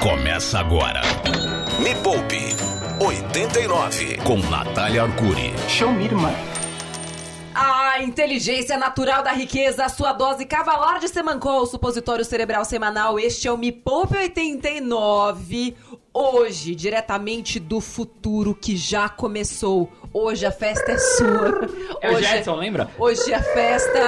[0.00, 1.02] Começa agora.
[1.78, 2.56] Me Poupe
[3.04, 5.52] 89 com Natália Arcuri.
[5.68, 6.32] Show me, irmã.
[7.54, 13.18] A inteligência natural da riqueza, a sua dose cavalar de Semancol, supositório cerebral semanal.
[13.18, 15.76] Este é o Me Poupe 89.
[16.14, 19.92] Hoje, diretamente do futuro que já começou.
[20.12, 21.68] Hoje a festa é sua.
[22.00, 22.90] É o Hoje Jetson, lembra?
[22.98, 23.98] Hoje a festa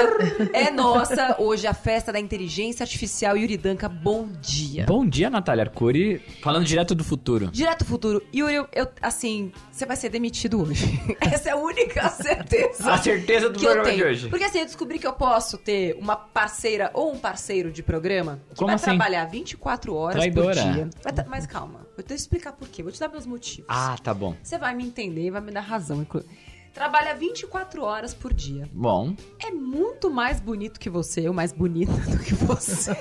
[0.52, 1.36] é nossa.
[1.38, 3.36] Hoje a festa da inteligência artificial.
[3.36, 4.84] Yuri Danca, bom dia.
[4.84, 6.18] Bom dia, Natália Arcuri.
[6.42, 7.48] Falando direto do futuro.
[7.52, 8.20] Direto do futuro.
[8.34, 11.00] Yuri, eu, eu, assim, você vai ser demitido hoje.
[11.20, 12.92] Essa é a única certeza.
[12.92, 14.04] A certeza do que eu programa tenho.
[14.04, 14.28] de hoje.
[14.28, 18.40] Porque assim, eu descobri que eu posso ter uma parceira ou um parceiro de programa
[18.50, 18.84] que Como vai assim?
[18.86, 20.62] trabalhar 24 horas Traidora.
[20.62, 20.90] por dia.
[21.28, 22.82] Mas calma, vou te explicar por quê.
[22.82, 23.66] Vou te dar meus motivos.
[23.68, 24.34] Ah, tá bom.
[24.42, 26.32] Você vai me entender e vai me dar razão, inclusive.
[26.72, 28.66] Trabalha 24 horas por dia.
[28.72, 29.14] Bom.
[29.38, 32.92] É muito mais bonito que você, ou mais bonita do que você.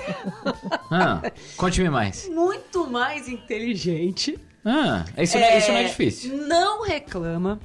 [0.90, 1.22] Ah,
[1.56, 2.28] Conte-me mais.
[2.28, 4.38] muito mais inteligente.
[4.64, 6.36] Ah, isso, é, isso não é difícil.
[6.46, 7.58] Não reclama.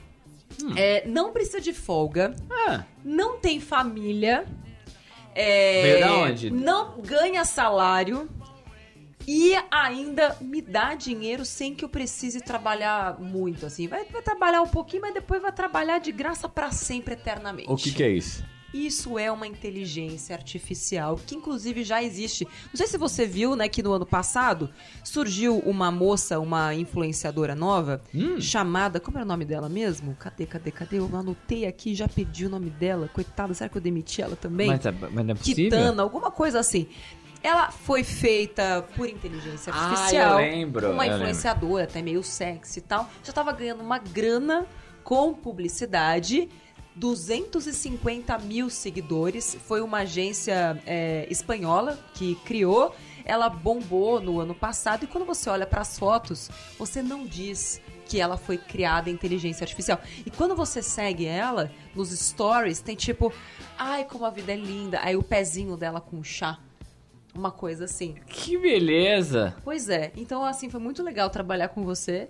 [0.63, 0.73] Hum.
[0.77, 2.33] é, não precisa de folga.
[2.49, 4.45] Ah, Não tem família.
[5.35, 6.49] é, Veio da onde?
[6.49, 8.29] Não ganha salário.
[9.27, 13.87] E ainda me dá dinheiro sem que eu precise trabalhar muito, assim.
[13.87, 17.69] Vai, vai trabalhar um pouquinho, mas depois vai trabalhar de graça pra sempre, eternamente.
[17.69, 18.43] o que que é isso?
[18.73, 22.45] Isso é uma inteligência artificial que inclusive já existe.
[22.45, 24.69] Não sei se você viu, né, que no ano passado
[25.05, 28.39] surgiu uma moça, uma influenciadora nova, Hum.
[28.41, 30.15] chamada, como era o nome dela mesmo?
[30.15, 30.99] Cadê, cadê, cadê?
[30.99, 33.07] Eu anotei aqui, já pedi o nome dela.
[33.07, 34.67] Coitada, será que eu demiti ela também?
[34.67, 35.63] Mas, é- mas não é possível?
[35.69, 36.87] Kitana, alguma coisa assim.
[37.47, 40.31] Ela foi feita por inteligência Ah, artificial.
[40.41, 43.09] eu lembro, Uma eu influenciadora, até meio sexy e tal.
[43.23, 44.67] Já tava ganhando uma grana
[45.01, 46.49] com publicidade.
[46.93, 49.55] 250 mil seguidores.
[49.65, 52.93] Foi uma agência é, espanhola que criou.
[53.23, 55.05] Ela bombou no ano passado.
[55.05, 59.13] E quando você olha para as fotos, você não diz que ela foi criada em
[59.13, 60.01] inteligência artificial.
[60.25, 63.31] E quando você segue ela, nos stories, tem tipo,
[63.79, 64.99] ai, como a vida é linda.
[65.01, 66.59] Aí o pezinho dela com chá.
[67.37, 68.15] Uma coisa assim.
[68.25, 69.53] Que beleza.
[69.63, 70.11] Pois é.
[70.17, 72.29] Então, assim, foi muito legal trabalhar com você.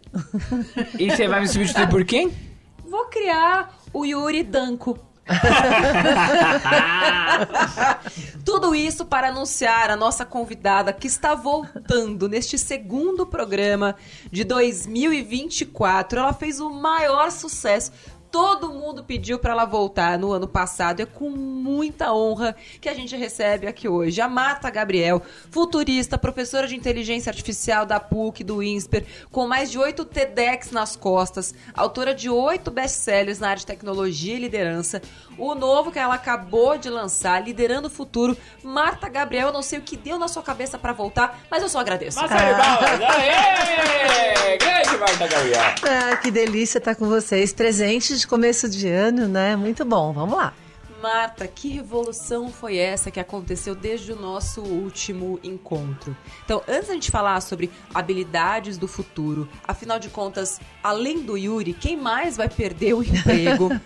[1.00, 2.30] E você vai me substituir por quem?
[2.86, 5.00] Vou criar o Yuri Danko.
[8.44, 13.96] Tudo isso para anunciar a nossa convidada que está voltando neste segundo programa
[14.30, 16.20] de 2024.
[16.20, 17.94] Ela fez o maior sucesso.
[18.32, 21.02] Todo mundo pediu para ela voltar no ano passado.
[21.02, 26.68] É com muita honra que a gente recebe aqui hoje a Marta Gabriel, futurista, professora
[26.68, 32.14] de inteligência artificial da PUC, do INSPER, com mais de oito TEDx nas costas, autora
[32.14, 35.02] de oito best-sellers na área de tecnologia e liderança.
[35.38, 38.36] O novo que ela acabou de lançar, Liderando o Futuro.
[38.64, 41.70] Marta Gabriel, eu não sei o que deu na sua cabeça para voltar, mas eu
[41.70, 42.18] só agradeço.
[42.18, 42.32] Palmas.
[42.32, 44.58] Aê!
[44.58, 45.62] Grande Marta Gabriel.
[45.84, 49.56] Ah, que delícia estar com vocês, presentes de começo de ano, né?
[49.56, 50.54] Muito bom, vamos lá.
[51.02, 56.18] Marta, que revolução foi essa que aconteceu desde o nosso último encontro?
[56.44, 61.74] Então, antes da gente falar sobre habilidades do futuro, afinal de contas, além do Yuri,
[61.74, 63.70] quem mais vai perder o emprego?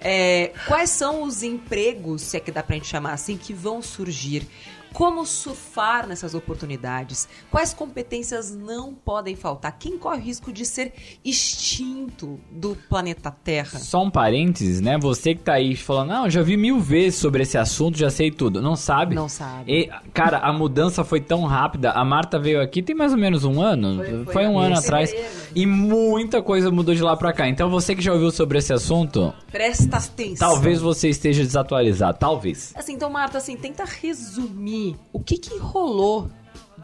[0.00, 3.82] É, quais são os empregos, se é que dá pra gente chamar assim, que vão
[3.82, 4.48] surgir?
[4.92, 7.28] Como surfar nessas oportunidades?
[7.50, 9.76] Quais competências não podem faltar?
[9.78, 10.92] Quem corre o risco de ser
[11.24, 13.78] extinto do planeta Terra?
[13.78, 14.98] Só um parênteses, né?
[14.98, 18.30] Você que tá aí falando, não, já vi mil vezes sobre esse assunto, já sei
[18.30, 18.60] tudo.
[18.62, 19.14] Não sabe?
[19.14, 19.70] Não sabe.
[19.72, 21.92] E, cara, a mudança foi tão rápida.
[21.92, 23.96] A Marta veio aqui tem mais ou menos um ano.
[23.96, 25.14] Foi- Foi, foi um ano atrás.
[25.54, 27.48] E muita coisa mudou de lá pra cá.
[27.48, 30.48] Então você que já ouviu sobre esse assunto, Presta atenção.
[30.48, 32.18] talvez você esteja desatualizado.
[32.18, 32.72] Talvez.
[32.76, 36.28] Assim, então, Marta, assim, tenta resumir o que que rolou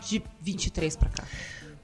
[0.07, 1.25] de 23 pra cá.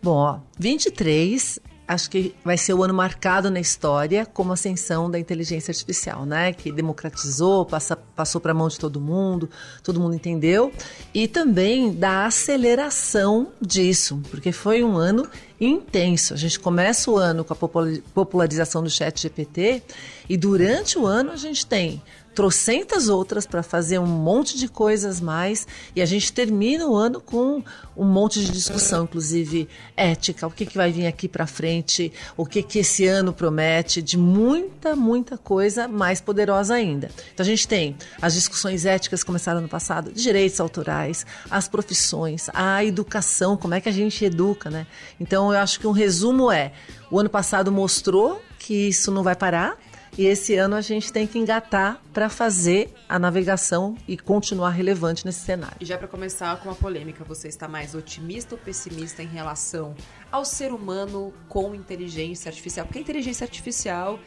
[0.02, 5.18] Bom, ó, 23, acho que vai ser o ano marcado na história como ascensão da
[5.18, 6.52] inteligência artificial, né?
[6.52, 9.50] Que democratizou, passa, passou para a mão de todo mundo,
[9.82, 10.72] todo mundo entendeu.
[11.12, 15.28] E também da aceleração disso, porque foi um ano
[15.60, 16.32] intenso.
[16.32, 19.82] A gente começa o ano com a popula- popularização do chat GPT
[20.28, 22.00] e durante o ano a gente tem
[22.34, 27.20] trocentas outras para fazer um monte de coisas mais e a gente termina o ano
[27.20, 27.62] com
[27.96, 32.46] um monte de discussão, inclusive ética, o que, que vai vir aqui para frente, o
[32.46, 37.10] que, que esse ano promete, de muita, muita coisa mais poderosa ainda.
[37.34, 42.84] Então a gente tem as discussões éticas começaram no passado, direitos autorais, as profissões, a
[42.84, 44.86] educação, como é que a gente educa, né?
[45.18, 46.72] Então eu acho que um resumo é,
[47.10, 49.76] o ano passado mostrou que isso não vai parar,
[50.20, 55.24] E esse ano a gente tem que engatar para fazer a navegação e continuar relevante
[55.24, 55.78] nesse cenário.
[55.80, 59.94] E já para começar com uma polêmica, você está mais otimista ou pessimista em relação
[60.30, 62.84] ao ser humano com inteligência artificial?
[62.84, 64.20] Porque a inteligência artificial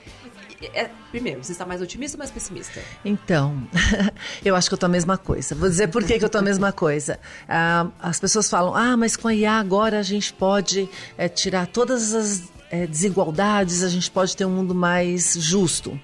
[0.74, 2.82] é, primeiro, você está mais otimista ou mais pessimista?
[3.06, 3.62] Então,
[4.44, 5.54] eu acho que eu estou a mesma coisa.
[5.54, 7.20] Vou dizer por que, que eu estou a mesma coisa.
[7.48, 10.90] Ah, as pessoas falam, ah, mas com a IA agora a gente pode
[11.20, 16.00] é, tirar todas as é, desigualdades, a gente pode ter um mundo mais justo.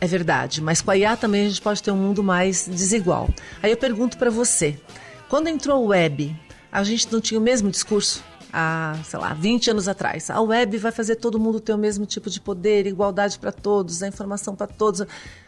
[0.00, 3.28] É verdade, mas com a IA também a gente pode ter um mundo mais desigual.
[3.62, 4.78] Aí eu pergunto para você,
[5.28, 6.34] quando entrou o web,
[6.72, 8.24] a gente não tinha o mesmo discurso?
[8.54, 10.30] Há, sei lá, 20 anos atrás.
[10.30, 14.00] A web vai fazer todo mundo ter o mesmo tipo de poder, igualdade para todos,
[14.00, 15.02] a informação para todos.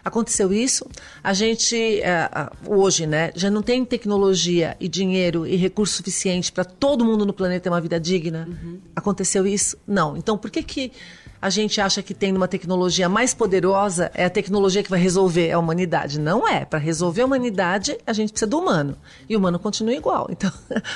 [0.05, 0.85] Aconteceu isso.
[1.23, 2.29] A gente, é,
[2.67, 7.33] hoje, né, já não tem tecnologia e dinheiro e recurso suficiente para todo mundo no
[7.33, 8.49] planeta ter uma vida digna.
[8.49, 8.81] Uhum.
[8.95, 9.77] Aconteceu isso?
[9.87, 10.17] Não.
[10.17, 10.93] Então, por que que
[11.41, 15.53] a gente acha que tem uma tecnologia mais poderosa é a tecnologia que vai resolver
[15.53, 16.19] a humanidade.
[16.19, 16.65] Não é.
[16.65, 18.97] Para resolver a humanidade, a gente precisa do humano.
[19.29, 20.29] E o humano continua igual.
[20.37, 20.53] Então,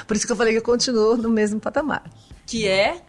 [0.07, 2.05] por isso que eu falei que eu continuo no mesmo patamar.
[2.47, 3.01] Que é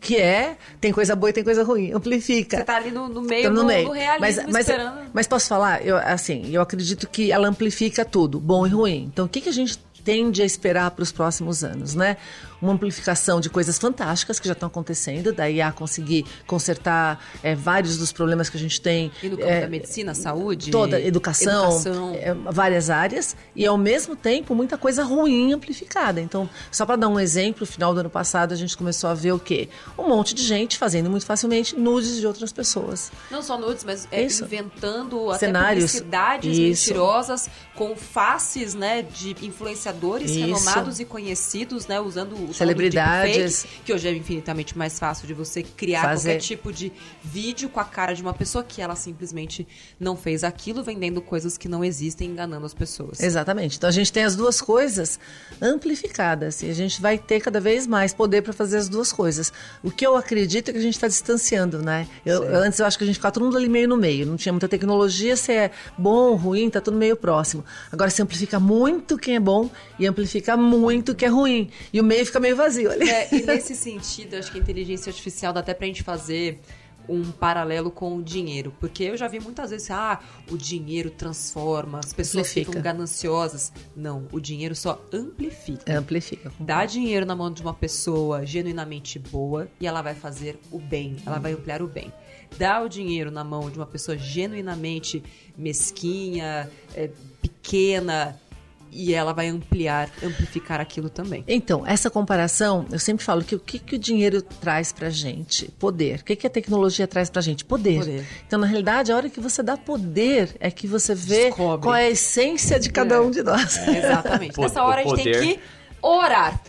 [0.00, 1.92] que é tem coisa boa e tem coisa ruim.
[1.92, 2.58] Amplifica.
[2.58, 3.90] Você tá ali no, no meio, no, no, meio.
[3.90, 5.10] Realismo mas, mas, esperando.
[5.12, 5.84] Mas posso falar?
[5.84, 9.04] Eu, assim, eu acredito que ela amplifica tudo, bom e ruim.
[9.12, 12.18] Então, o que, que a gente tende a esperar para os próximos anos, né?
[12.64, 17.98] Uma amplificação de coisas fantásticas que já estão acontecendo, da IA conseguir consertar é, vários
[17.98, 19.12] dos problemas que a gente tem.
[19.22, 20.70] E no campo é, da medicina, saúde?
[20.70, 22.14] Toda, educação, educação.
[22.14, 26.20] É, várias áreas, e ao mesmo tempo muita coisa ruim amplificada.
[26.20, 29.14] Então, só para dar um exemplo, no final do ano passado a gente começou a
[29.14, 29.68] ver o quê?
[29.98, 33.12] Um monte de gente fazendo muito facilmente nudes de outras pessoas.
[33.30, 35.92] Não só nudes, mas é, inventando Cenários.
[35.92, 36.90] publicidades Isso.
[36.90, 40.40] mentirosas com faces né, de influenciadores Isso.
[40.40, 43.62] renomados e conhecidos, né, usando celebridades.
[43.62, 46.30] Fake, que hoje é infinitamente mais fácil de você criar Fazer.
[46.30, 46.92] qualquer tipo de
[47.22, 49.66] vídeo com a cara de uma pessoa que ela simplesmente
[49.98, 53.20] não fez aquilo, vendendo coisas que não existem, enganando as pessoas.
[53.20, 53.76] Exatamente.
[53.76, 55.18] Então a gente tem as duas coisas
[55.60, 59.52] amplificadas e a gente vai ter cada vez mais poder para fazer as duas coisas.
[59.82, 62.06] O que eu acredito é que a gente está distanciando, né?
[62.24, 64.36] Eu, antes eu acho que a gente ficava todo mundo ali meio no meio, não
[64.36, 67.64] tinha muita tecnologia, se é bom, ruim, tá tudo meio próximo.
[67.90, 71.70] Agora se amplifica muito quem é bom e amplifica muito quem é ruim.
[71.92, 73.08] E o meio fica meio vazio ali.
[73.08, 76.60] É, e nesse sentido, acho que a inteligência artificial dá até pra gente fazer
[77.08, 78.72] um paralelo com o dinheiro.
[78.80, 80.20] Porque eu já vi muitas vezes, ah,
[80.50, 82.70] o dinheiro transforma, as pessoas amplifica.
[82.70, 83.72] ficam gananciosas.
[83.96, 85.98] Não, o dinheiro só amplifica.
[85.98, 86.52] Amplifica.
[86.60, 91.16] Dá dinheiro na mão de uma pessoa genuinamente boa e ela vai fazer o bem,
[91.26, 92.12] ela vai ampliar o bem.
[92.56, 95.22] Dá o dinheiro na mão de uma pessoa genuinamente
[95.56, 97.10] mesquinha, é,
[97.42, 98.38] pequena,
[98.94, 101.44] e ela vai ampliar, amplificar aquilo também.
[101.48, 105.70] Então, essa comparação, eu sempre falo que o que, que o dinheiro traz pra gente?
[105.72, 106.20] Poder.
[106.20, 107.64] O que, que a tecnologia traz pra gente?
[107.64, 107.98] Poder.
[107.98, 108.26] poder.
[108.46, 111.82] Então, na realidade, a hora que você dá poder é que você vê Descobre.
[111.82, 113.20] qual é a essência de cada é.
[113.20, 113.76] um de nós.
[113.78, 114.58] É, exatamente.
[114.60, 115.60] Nessa hora a gente tem que
[116.00, 116.60] orar.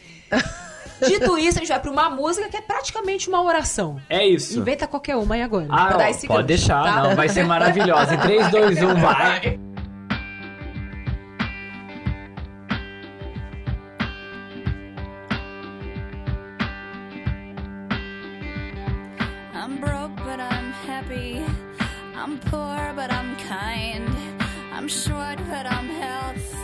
[1.06, 4.01] Dito isso, a gente vai pra uma música que é praticamente uma oração.
[4.10, 4.57] É isso.
[4.60, 5.68] Inventa qualquer uma aí agora.
[5.69, 7.04] Ah, ó, pode gancho, deixar, tá?
[7.04, 8.16] não, vai ser maravilhosa.
[8.16, 9.75] Em 3, 2, 1, vai.
[22.25, 24.10] I'm poor, but I'm kind.
[24.74, 26.55] I'm short, but I'm healthy.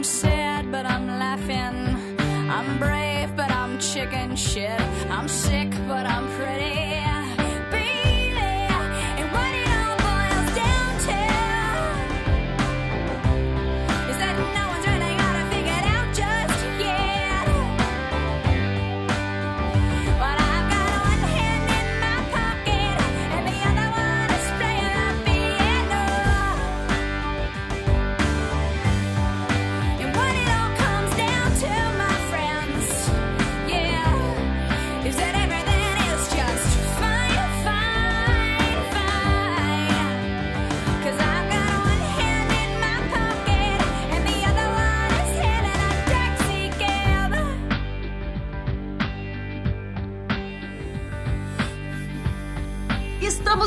[0.00, 2.16] I'm sad, but I'm laughing.
[2.48, 4.80] I'm brave, but I'm chicken shit.
[5.10, 7.09] I'm sick, but I'm pretty.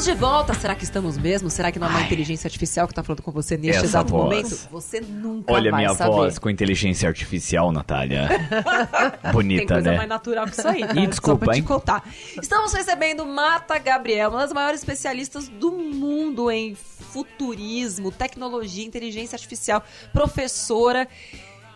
[0.04, 0.54] Estamos de volta.
[0.54, 1.50] Será que estamos mesmo?
[1.50, 4.12] Será que não é uma inteligência artificial que tá falando com você neste Essa exato
[4.12, 4.24] voz.
[4.24, 4.68] momento?
[4.70, 6.12] Você nunca Olha vai minha saber.
[6.12, 8.28] voz com inteligência artificial, Natália.
[9.24, 9.98] Tem Bonita, coisa né?
[9.98, 10.86] mais natural que isso aí.
[10.86, 10.94] tá?
[10.94, 11.64] Ih, desculpa, Só pra te hein?
[11.66, 12.04] contar.
[12.42, 19.82] Estamos recebendo Mata Gabriel, uma das maiores especialistas do mundo em futurismo, tecnologia, inteligência artificial,
[20.12, 21.08] professora.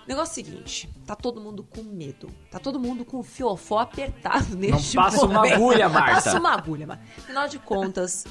[0.07, 2.29] Negócio é o seguinte, tá todo mundo com medo.
[2.49, 5.53] Tá todo mundo com o fiofó apertado neste passa uma momento.
[5.55, 6.13] agulha, Marta.
[6.15, 7.03] Passa uma agulha, Marta.
[7.17, 8.25] Afinal de contas,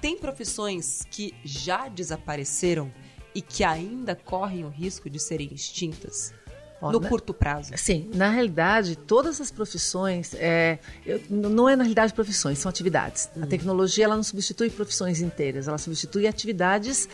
[0.00, 2.90] tem profissões que já desapareceram
[3.34, 6.32] e que ainda correm o risco de serem extintas
[6.82, 7.08] Ó, no né?
[7.08, 7.72] curto prazo.
[7.76, 13.28] Sim, na realidade, todas as profissões, é, eu- não é na realidade profissões, são atividades.
[13.36, 13.42] Hum.
[13.42, 17.06] A tecnologia ela não substitui profissões inteiras, ela substitui atividades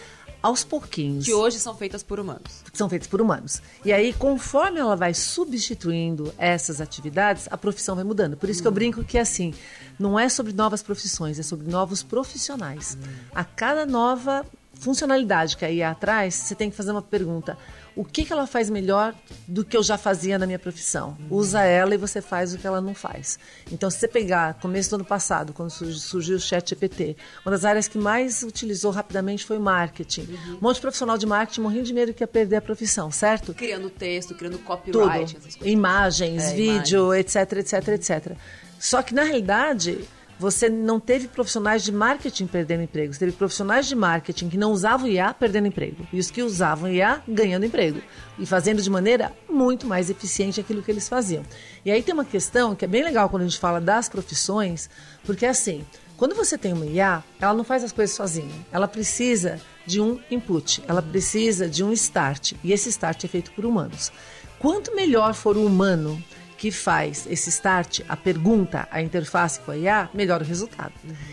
[0.42, 1.24] aos pouquinhos.
[1.24, 2.62] que hoje são feitas por humanos.
[2.70, 3.62] que são feitos por humanos.
[3.84, 8.36] E aí, conforme ela vai substituindo essas atividades, a profissão vai mudando.
[8.36, 9.54] Por isso que eu brinco que assim,
[9.98, 12.96] não é sobre novas profissões, é sobre novos profissionais.
[13.34, 14.44] A cada nova
[14.78, 17.56] funcionalidade que a IA traz, você tem que fazer uma pergunta.
[17.94, 19.14] O que, que ela faz melhor
[19.48, 21.16] do que eu já fazia na minha profissão?
[21.30, 23.38] Usa ela e você faz o que ela não faz.
[23.72, 27.64] Então, se você pegar começo do ano passado, quando surgiu, o chat GPT, uma das
[27.64, 30.28] áreas que mais utilizou rapidamente foi o marketing.
[30.50, 33.54] Um monte de profissional de marketing morrendo de medo que ia perder a profissão, certo?
[33.54, 34.66] Criando texto, criando Tudo.
[34.66, 35.72] copyright, essas coisas.
[35.72, 38.32] Imagens, É, vídeo, etc, etc, etc.
[38.78, 40.06] Só que, na realidade,
[40.38, 43.12] você não teve profissionais de marketing perdendo emprego.
[43.12, 46.06] Você teve profissionais de marketing que não usavam IA perdendo emprego.
[46.12, 48.02] E os que usavam IA ganhando emprego.
[48.38, 51.42] E fazendo de maneira muito mais eficiente aquilo que eles faziam.
[51.84, 54.90] E aí tem uma questão que é bem legal quando a gente fala das profissões,
[55.24, 55.84] porque assim,
[56.16, 58.52] quando você tem uma IA, ela não faz as coisas sozinha.
[58.72, 62.52] Ela precisa de um input, ela precisa de um start.
[62.62, 64.12] E esse start é feito por humanos.
[64.58, 66.22] Quanto melhor for o humano
[66.56, 70.92] que faz esse start, a pergunta, a interface com a IA, melhor o resultado.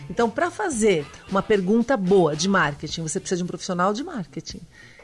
[0.10, 4.60] Então, para fazer uma pergunta boa de marketing, você precisa de um profissional de marketing.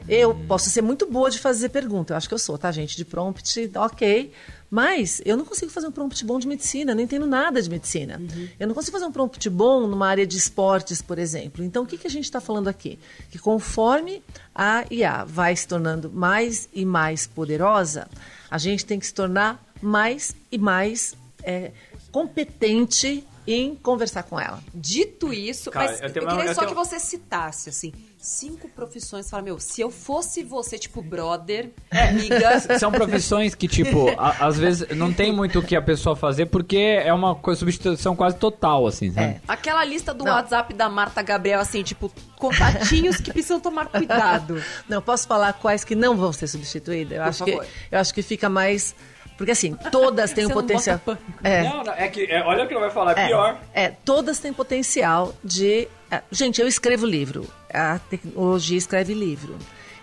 [0.08, 2.96] Eu posso ser muito boa de fazer pergunta, eu acho que eu sou, tá, gente?
[2.96, 4.32] De prompt, ok.
[4.70, 8.20] Mas eu não consigo fazer um prompt bom de medicina, não entendo nada de medicina.
[8.58, 11.64] Eu não consigo fazer um prompt bom numa área de esportes, por exemplo.
[11.64, 12.98] Então, o que, que a gente está falando aqui?
[13.30, 14.22] Que conforme
[14.54, 18.06] a IA vai se tornando mais e mais poderosa,
[18.48, 21.72] a gente tem que se tornar mais e mais é,
[22.12, 24.62] competente em conversar com ela.
[24.72, 28.68] Dito isso, Cara, mas eu eu, queria eu só tenho- que você citasse, assim, cinco
[28.68, 29.28] profissões.
[29.28, 32.60] Fala, meu, se eu fosse você, tipo, brother, amiga...
[32.78, 36.46] São profissões que, tipo, a- às vezes não tem muito o que a pessoa fazer
[36.46, 39.26] porque é uma substituição quase total, assim, sabe?
[39.26, 39.40] É.
[39.48, 40.32] Aquela lista do Não.
[40.34, 44.62] WhatsApp da Marta Gabriel, assim, tipo, contatinhos que precisam tomar cuidado.
[44.88, 47.12] Não, posso falar quais que não vão ser substituídas?
[47.16, 47.66] Eu, Por acho que, favor.
[47.90, 48.94] eu acho que fica mais.
[49.40, 51.00] Porque assim, todas têm não potencial.
[51.42, 53.58] É, Não, não, é que, é, olha o que ele vai falar, é, pior.
[53.72, 55.88] é, todas têm potencial de.
[56.10, 57.48] é, gente, eu escrevo livro.
[57.72, 59.56] A tecnologia escreve livro.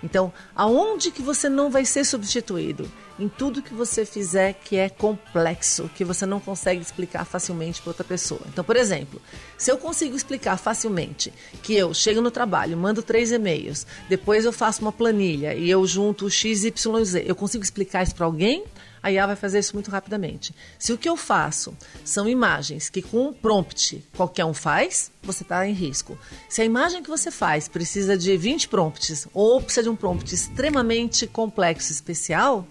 [0.03, 2.89] Então, aonde que você não vai ser substituído?
[3.19, 7.91] Em tudo que você fizer que é complexo, que você não consegue explicar facilmente para
[7.91, 8.41] outra pessoa.
[8.47, 9.21] Então, por exemplo,
[9.55, 14.51] se eu consigo explicar facilmente que eu chego no trabalho, mando três e-mails, depois eu
[14.53, 18.25] faço uma planilha e eu junto o X, Y, Z, eu consigo explicar isso para
[18.25, 18.63] alguém?
[19.01, 20.53] A IA vai fazer isso muito rapidamente.
[20.77, 25.43] Se o que eu faço são imagens que com um prompt qualquer um faz, você
[25.43, 26.17] está em risco.
[26.49, 30.33] Se a imagem que você faz precisa de 20 prompts ou precisa de um prompt
[30.33, 32.67] extremamente complexo e especial,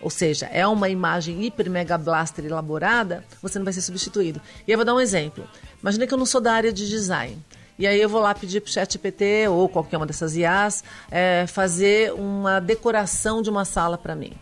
[0.00, 4.40] ou seja, é uma imagem hiper mega blaster elaborada, você não vai ser substituído.
[4.66, 5.46] E eu vou dar um exemplo.
[5.80, 7.38] Imagina que eu não sou da área de design.
[7.78, 11.46] E aí eu vou lá pedir para o ChatGPT ou qualquer uma dessas IAs é,
[11.46, 14.34] fazer uma decoração de uma sala para mim.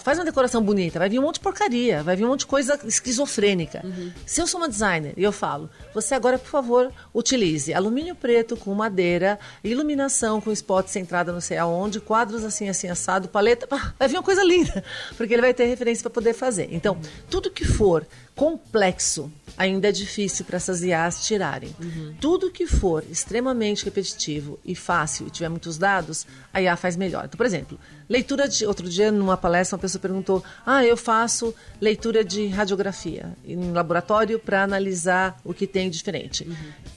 [0.00, 2.46] Faz uma decoração bonita, vai vir um monte de porcaria, vai vir um monte de
[2.46, 3.82] coisa esquizofrênica.
[4.26, 8.56] Se eu sou uma designer e eu falo, você agora, por favor, utilize alumínio preto
[8.56, 13.66] com madeira, iluminação com spot centrada não sei aonde, quadros assim, assim, assado, paleta,
[13.98, 14.82] vai vir uma coisa linda,
[15.16, 16.68] porque ele vai ter referência para poder fazer.
[16.70, 16.98] Então,
[17.28, 21.74] tudo que for complexo ainda é difícil para essas IAs tirarem.
[22.20, 27.24] Tudo que for extremamente repetitivo e fácil e tiver muitos dados, a IA faz melhor.
[27.24, 28.66] Então, por exemplo, leitura de.
[28.66, 34.38] Outro dia, numa palestra, uma pessoa perguntou: Ah, eu faço leitura de radiografia em laboratório
[34.38, 36.48] para analisar o que tem diferente.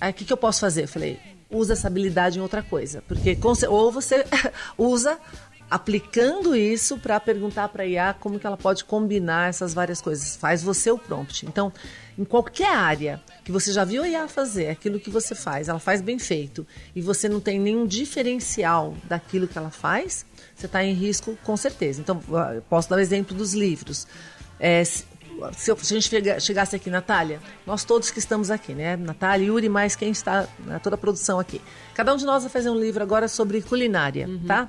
[0.02, 0.84] Aí, o que, que eu posso fazer?
[0.84, 3.02] Eu falei: usa essa habilidade em outra coisa.
[3.08, 3.38] Porque,
[3.70, 4.26] ou você
[4.78, 5.18] usa
[5.70, 10.36] aplicando isso para perguntar para a IA como que ela pode combinar essas várias coisas.
[10.36, 11.46] Faz você o prompt.
[11.46, 11.72] Então,
[12.18, 15.80] em qualquer área que você já viu a IA fazer, aquilo que você faz, ela
[15.80, 20.84] faz bem feito, e você não tem nenhum diferencial daquilo que ela faz, você está
[20.84, 22.02] em risco com certeza.
[22.02, 22.20] Então,
[22.70, 24.08] posso dar o exemplo dos livros.
[24.60, 25.06] É, se-
[25.42, 28.96] a gente chega- chegasse aqui, Natália, nós todos que estamos aqui, né?
[28.96, 31.62] Natália, Yuri, mais quem está, né, toda a produção aqui.
[31.94, 34.68] Cada um de nós vai fazer um livro agora sobre culinária, tá?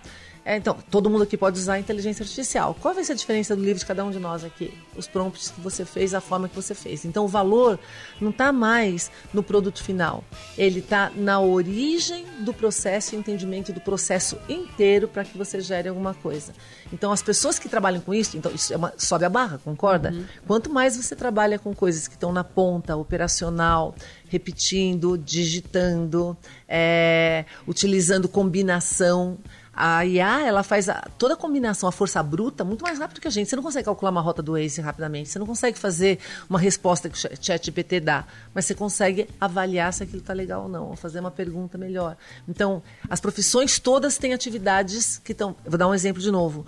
[0.48, 2.74] É, então, todo mundo aqui pode usar a inteligência artificial.
[2.80, 4.72] Qual vai ser a diferença do livro de cada um de nós aqui?
[4.96, 7.04] Os prompts que você fez, a forma que você fez.
[7.04, 7.78] Então, o valor
[8.18, 10.24] não está mais no produto final.
[10.56, 15.90] Ele está na origem do processo e entendimento do processo inteiro para que você gere
[15.90, 16.54] alguma coisa.
[16.90, 20.14] Então, as pessoas que trabalham com isso, então isso é uma- sobe a barra, concorda?
[20.46, 23.94] Quanto mais você trabalha com coisas que estão na ponta, operacional,
[24.30, 26.34] repetindo, digitando,
[26.66, 29.36] é, utilizando combinação.
[29.80, 33.28] A IA, ela faz a- toda a combinação, a força bruta, muito mais rápido que
[33.28, 33.48] a gente.
[33.48, 36.18] Você não consegue calcular uma rota do Waze rapidamente, você não consegue fazer
[36.50, 40.64] uma resposta que o chat GPT dá, mas você consegue avaliar se aquilo está legal
[40.64, 42.16] ou não, ou fazer uma pergunta melhor.
[42.48, 45.54] Então, as profissões todas têm atividades que estão...
[45.64, 46.66] Vou dar um exemplo de novo.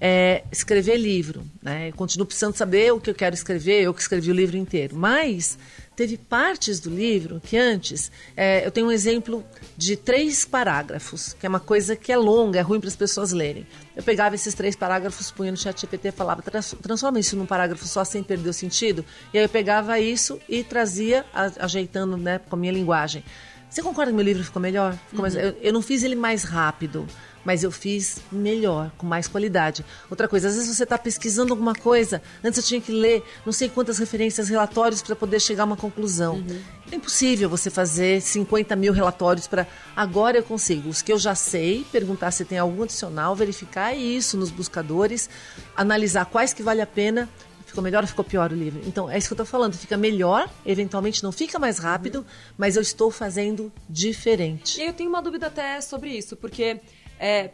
[0.00, 1.88] É, escrever livro, né?
[1.88, 4.96] Eu continuo precisando saber o que eu quero escrever, eu que escrevi o livro inteiro.
[4.96, 5.56] Mas
[5.94, 9.44] teve partes do livro que antes, é, eu tenho um exemplo
[9.76, 13.32] de três parágrafos, que é uma coisa que é longa, é ruim para as pessoas
[13.32, 13.66] lerem.
[13.94, 17.46] Eu pegava esses três parágrafos, punha no chat GPT e falava, "Trans- transforma isso num
[17.46, 19.04] parágrafo só sem perder o sentido.
[19.34, 21.24] E aí eu pegava isso e trazia,
[21.58, 23.22] ajeitando né, com a minha linguagem.
[23.68, 24.92] Você concorda que meu livro ficou melhor?
[25.08, 27.06] Ficou mais- eu, eu não fiz ele mais rápido,
[27.44, 29.84] mas eu fiz melhor, com mais qualidade.
[30.10, 33.52] Outra coisa, às vezes você está pesquisando alguma coisa, antes eu tinha que ler não
[33.52, 36.44] sei quantas referências, relatórios para poder chegar a uma conclusão.
[36.90, 39.66] É impossível você fazer 50 mil relatórios para.
[39.96, 40.88] Agora eu consigo.
[40.88, 45.28] Os que eu já sei, perguntar se tem algum adicional, verificar isso nos buscadores,
[45.76, 47.28] analisar quais que vale a pena.
[47.64, 48.82] Ficou melhor ou ficou pior o livro?
[48.86, 49.74] Então, é isso que eu estou falando.
[49.74, 52.26] Fica melhor, eventualmente não fica mais rápido,
[52.58, 54.78] mas eu estou fazendo diferente.
[54.78, 56.82] E eu tenho uma dúvida até sobre isso, porque
[57.22, 57.50] é,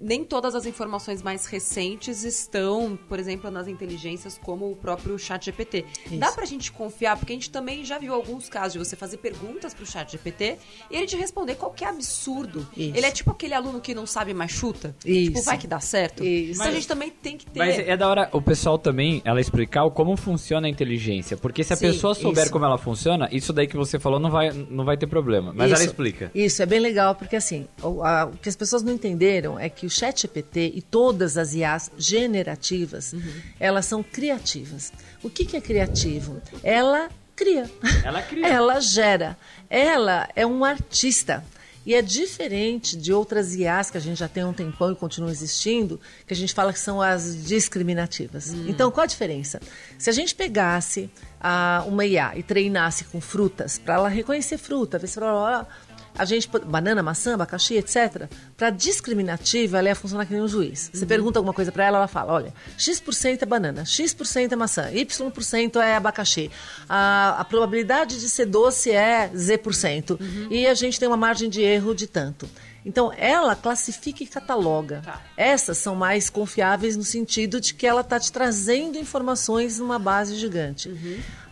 [0.00, 5.44] nem todas as informações mais recentes estão, por exemplo, nas inteligências como o próprio chat
[5.44, 5.84] GPT.
[6.12, 9.18] Dá pra gente confiar, porque a gente também já viu alguns casos de você fazer
[9.18, 10.58] perguntas pro chat GPT
[10.90, 12.66] e ele te responder qualquer absurdo.
[12.76, 12.96] Isso.
[12.96, 14.94] Ele é tipo aquele aluno que não sabe mais chuta.
[15.04, 15.30] Isso.
[15.32, 16.24] Tipo, vai que dá certo.
[16.24, 16.60] Isso.
[16.60, 17.58] Então a gente também tem que ter...
[17.58, 21.36] Mas é da hora o pessoal também, ela explicar como funciona a inteligência.
[21.36, 22.52] Porque se a Sim, pessoa souber isso.
[22.52, 25.52] como ela funciona, isso daí que você falou não vai, não vai ter problema.
[25.54, 25.86] Mas ela Isso.
[25.90, 26.30] explica.
[26.34, 29.68] Isso, é bem legal, porque assim, o, a- o que as pessoas não entenderam é
[29.68, 33.22] que o chat GPT e todas as IAs generativas, Uhum.
[33.60, 34.92] elas são criativas.
[35.22, 36.40] O que, que é criativo?
[36.62, 37.70] Ela cria.
[38.04, 38.46] Ela cria.
[38.48, 39.36] Ela gera.
[39.68, 41.44] Ela é um artista.
[41.86, 44.96] E é diferente de outras IAs que a gente já tem há um tempão e
[44.96, 48.54] continuam existindo, que a gente fala que são as discriminativas.
[48.66, 49.60] Então, qual a diferença?
[49.98, 54.98] Se a gente pegasse ah, uma IA e treinasse com frutas, para ela reconhecer fruta,
[54.98, 55.68] ver se ela,
[56.16, 58.28] a gente, banana, maçã, abacaxi, etc.
[58.56, 60.90] Para discriminativa, ela ia funcionar que nem um juiz.
[60.92, 64.90] Você pergunta alguma coisa para ela, ela fala: olha, X% é banana, X% é maçã,
[64.92, 66.50] Y% é abacaxi.
[66.88, 70.18] A, a probabilidade de ser doce é Z%.
[70.50, 72.48] E a gente tem uma margem de erro de tanto.
[72.84, 75.00] Então, ela classifica e cataloga.
[75.04, 75.20] Tá.
[75.36, 80.36] Essas são mais confiáveis no sentido de que ela está te trazendo informações numa base
[80.36, 80.90] gigante.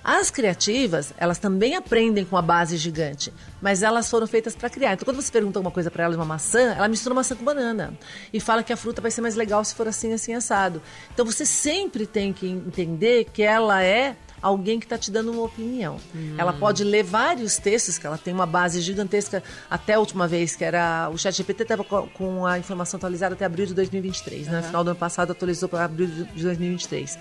[0.05, 4.95] As criativas, elas também aprendem com a base gigante, mas elas foram feitas para criar.
[4.95, 7.45] Então, quando você pergunta alguma coisa para ela de uma maçã, ela mistura maçã com
[7.45, 7.97] banana
[8.33, 10.83] e fala que a fruta vai ser mais legal se for assim, assim, assado.
[11.15, 15.43] Então, você sempre tem que entender que ela é alguém que está te dando uma
[15.45, 15.99] opinião.
[16.37, 20.57] Ela pode ler vários textos, que ela tem uma base gigantesca, até a última vez,
[20.57, 24.49] que era o chat GPT estava com a informação atualizada até abril de 2023.
[24.49, 24.59] né?
[24.59, 27.17] No final do ano passado atualizou para abril de 2023.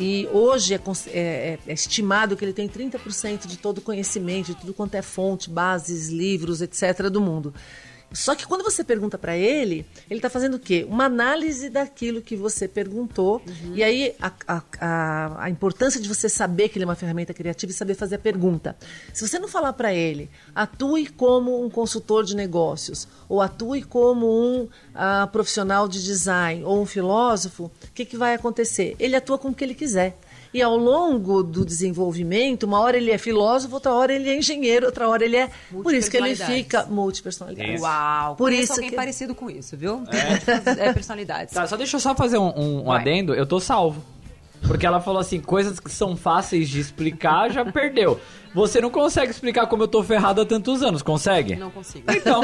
[0.00, 4.46] E hoje é, é- é- é estimado que ele tem 30% de todo o conhecimento,
[4.46, 7.10] de tudo quanto é fonte, bases, livros, etc.
[7.10, 7.52] do mundo.
[8.12, 10.86] Só que quando você pergunta para ele, ele está fazendo o quê?
[10.88, 13.42] Uma análise daquilo que você perguntou.
[13.74, 17.34] E aí a, a, a, a importância de você saber que ele é uma ferramenta
[17.34, 18.76] criativa e saber fazer a pergunta.
[19.12, 24.26] Se você não falar para ele, atue como um consultor de negócios, ou atue como
[24.26, 28.96] um ah, profissional de design, ou um filósofo, o que, que vai acontecer?
[28.98, 30.18] Ele atua com o que ele quiser.
[30.52, 34.86] E ao longo do desenvolvimento, uma hora ele é filósofo, outra hora ele é engenheiro,
[34.86, 35.50] outra hora ele é.
[35.70, 37.74] Por isso que ele fica multipersonalidade.
[37.74, 37.82] Isso.
[37.84, 40.02] Uau, Por isso alguém que- parecido com isso, viu?
[40.78, 41.52] É, personalidades.
[41.54, 43.34] Tá, só deixa eu só fazer um, um- um adendo.
[43.34, 44.02] Eu tô salvo.
[44.66, 48.20] Porque ela falou assim, coisas que são fáceis de explicar, já perdeu.
[48.54, 51.54] Você não consegue explicar como eu tô ferrado há tantos anos, consegue?
[51.56, 52.10] Não consigo.
[52.10, 52.40] Então,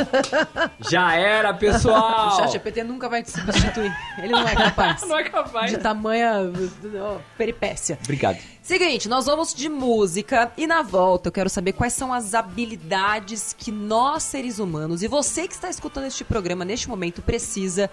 [0.91, 2.37] já era, O pessoal.
[2.37, 3.93] chat GPT nunca vai te substituir.
[4.19, 5.03] Ele não é capaz.
[5.09, 5.71] Não é capaz.
[5.71, 6.53] De tamanha
[7.37, 7.99] peripécia.
[8.03, 8.39] Obrigado.
[8.63, 13.55] Seguinte, nós vamos de música e na volta eu quero saber quais são as habilidades
[13.59, 17.91] que nós, seres humanos, e você que está escutando este programa neste momento, precisa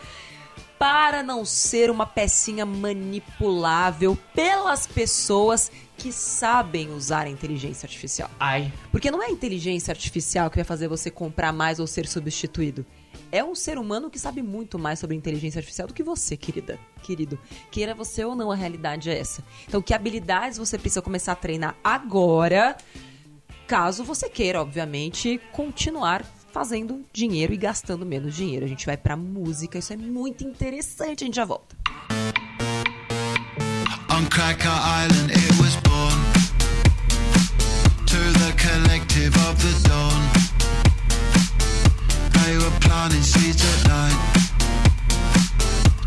[0.82, 8.32] para não ser uma pecinha manipulável pelas pessoas que sabem usar a inteligência artificial.
[8.39, 8.74] Ai.
[8.91, 12.84] Porque não é a inteligência artificial que vai fazer você comprar mais ou ser substituído.
[13.32, 16.80] É um ser humano que sabe muito mais sobre inteligência artificial do que você, querida,
[17.04, 17.38] querido.
[17.70, 19.44] Queira você ou não, a realidade é essa.
[19.67, 22.76] Então, que habilidades você precisa começar a treinar agora,
[23.67, 28.65] caso você queira, obviamente, continuar fazendo dinheiro e gastando menos dinheiro.
[28.65, 31.75] A gente vai pra música, isso é muito interessante, a gente já volta.
[34.09, 36.13] On Cracker Island it was born
[38.05, 40.21] To the collective of the dawn
[42.43, 44.19] They were planting seeds at night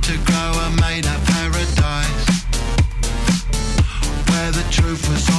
[0.03, 2.27] To grow a made up paradise
[4.29, 5.34] Where the truth was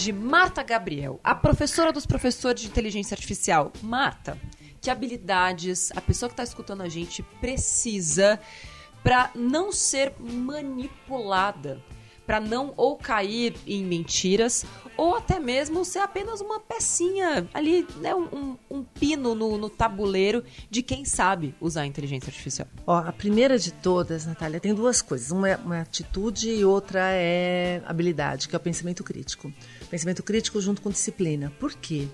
[0.00, 3.70] hoje Marta Gabriel, a professora dos professores de inteligência artificial.
[3.82, 4.38] Marta,
[4.80, 8.40] que habilidades a pessoa que está escutando a gente precisa
[9.04, 11.82] para não ser manipulada,
[12.26, 14.64] para não ou cair em mentiras
[14.96, 20.44] ou até mesmo ser apenas uma pecinha ali, né, um, um- pino no, no tabuleiro
[20.70, 22.68] de quem sabe usar a inteligência artificial.
[22.86, 25.30] Ó, a primeira de todas, Natália, tem duas coisas.
[25.30, 29.52] Uma é uma atitude e outra é habilidade, que é o pensamento crítico.
[29.90, 31.52] Pensamento crítico junto com disciplina.
[31.58, 32.06] Por quê?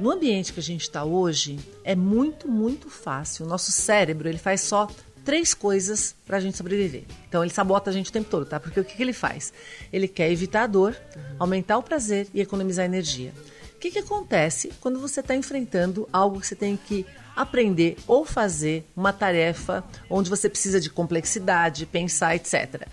[0.00, 3.44] No ambiente que a gente está hoje, é muito, muito fácil.
[3.44, 4.88] O nosso cérebro, ele faz só
[5.24, 7.04] três coisas para a gente sobreviver.
[7.28, 8.58] Então, ele sabota a gente o tempo todo, tá?
[8.58, 9.52] Porque o que, que ele faz?
[9.92, 10.96] Ele quer evitar a dor,
[11.38, 13.32] aumentar o prazer e economizar energia.
[13.74, 18.24] O que, que acontece quando você está enfrentando algo que você tem que aprender ou
[18.24, 22.86] fazer uma tarefa onde você precisa de complexidade, pensar, etc.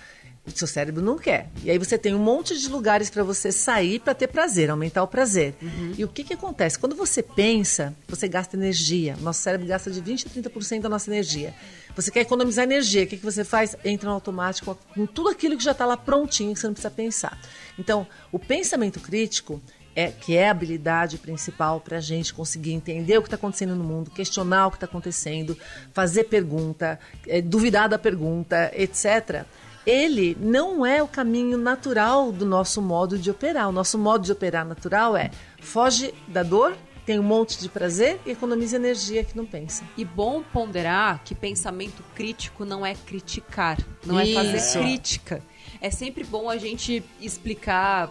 [0.48, 1.50] O seu cérebro não quer.
[1.64, 5.04] E aí você tem um monte de lugares para você sair para ter prazer, aumentar
[5.04, 5.56] o prazer.
[5.98, 6.80] E o que, que acontece?
[6.80, 9.18] Quando você pensa, você gasta energia.
[9.20, 11.54] Nosso cérebro gasta de 20% a 30% da nossa energia.
[11.96, 13.04] Você quer economizar energia.
[13.04, 13.76] O que, que você faz?
[13.84, 16.92] Entra no automático com tudo aquilo que já está lá prontinho, que você não precisa
[16.92, 17.38] pensar.
[17.78, 19.62] Então, o pensamento crítico
[19.98, 23.76] é, que é a habilidade principal para a gente conseguir entender o que está acontecendo
[23.76, 25.58] no mundo, questionar o que está acontecendo,
[25.92, 29.44] fazer pergunta, eh, duvidar da pergunta, etc.
[29.88, 33.70] Ele não é o caminho natural do nosso modo de operar.
[33.70, 38.20] O nosso modo de operar natural é foge da dor, tem um monte de prazer
[38.26, 39.86] e economiza energia que não pensa.
[39.96, 44.78] E bom ponderar que pensamento crítico não é criticar, não é fazer Isso.
[44.80, 45.42] crítica.
[45.80, 48.10] É sempre bom a gente explicar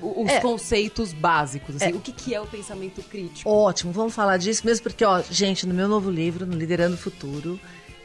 [0.00, 0.38] os É.
[0.40, 1.74] conceitos básicos.
[1.74, 1.94] assim, É.
[1.96, 3.50] O que, que é o pensamento crítico?
[3.50, 6.98] Ótimo, vamos falar disso mesmo, porque, ó, gente, no meu novo livro, no Liderando o
[6.98, 7.58] Futuro,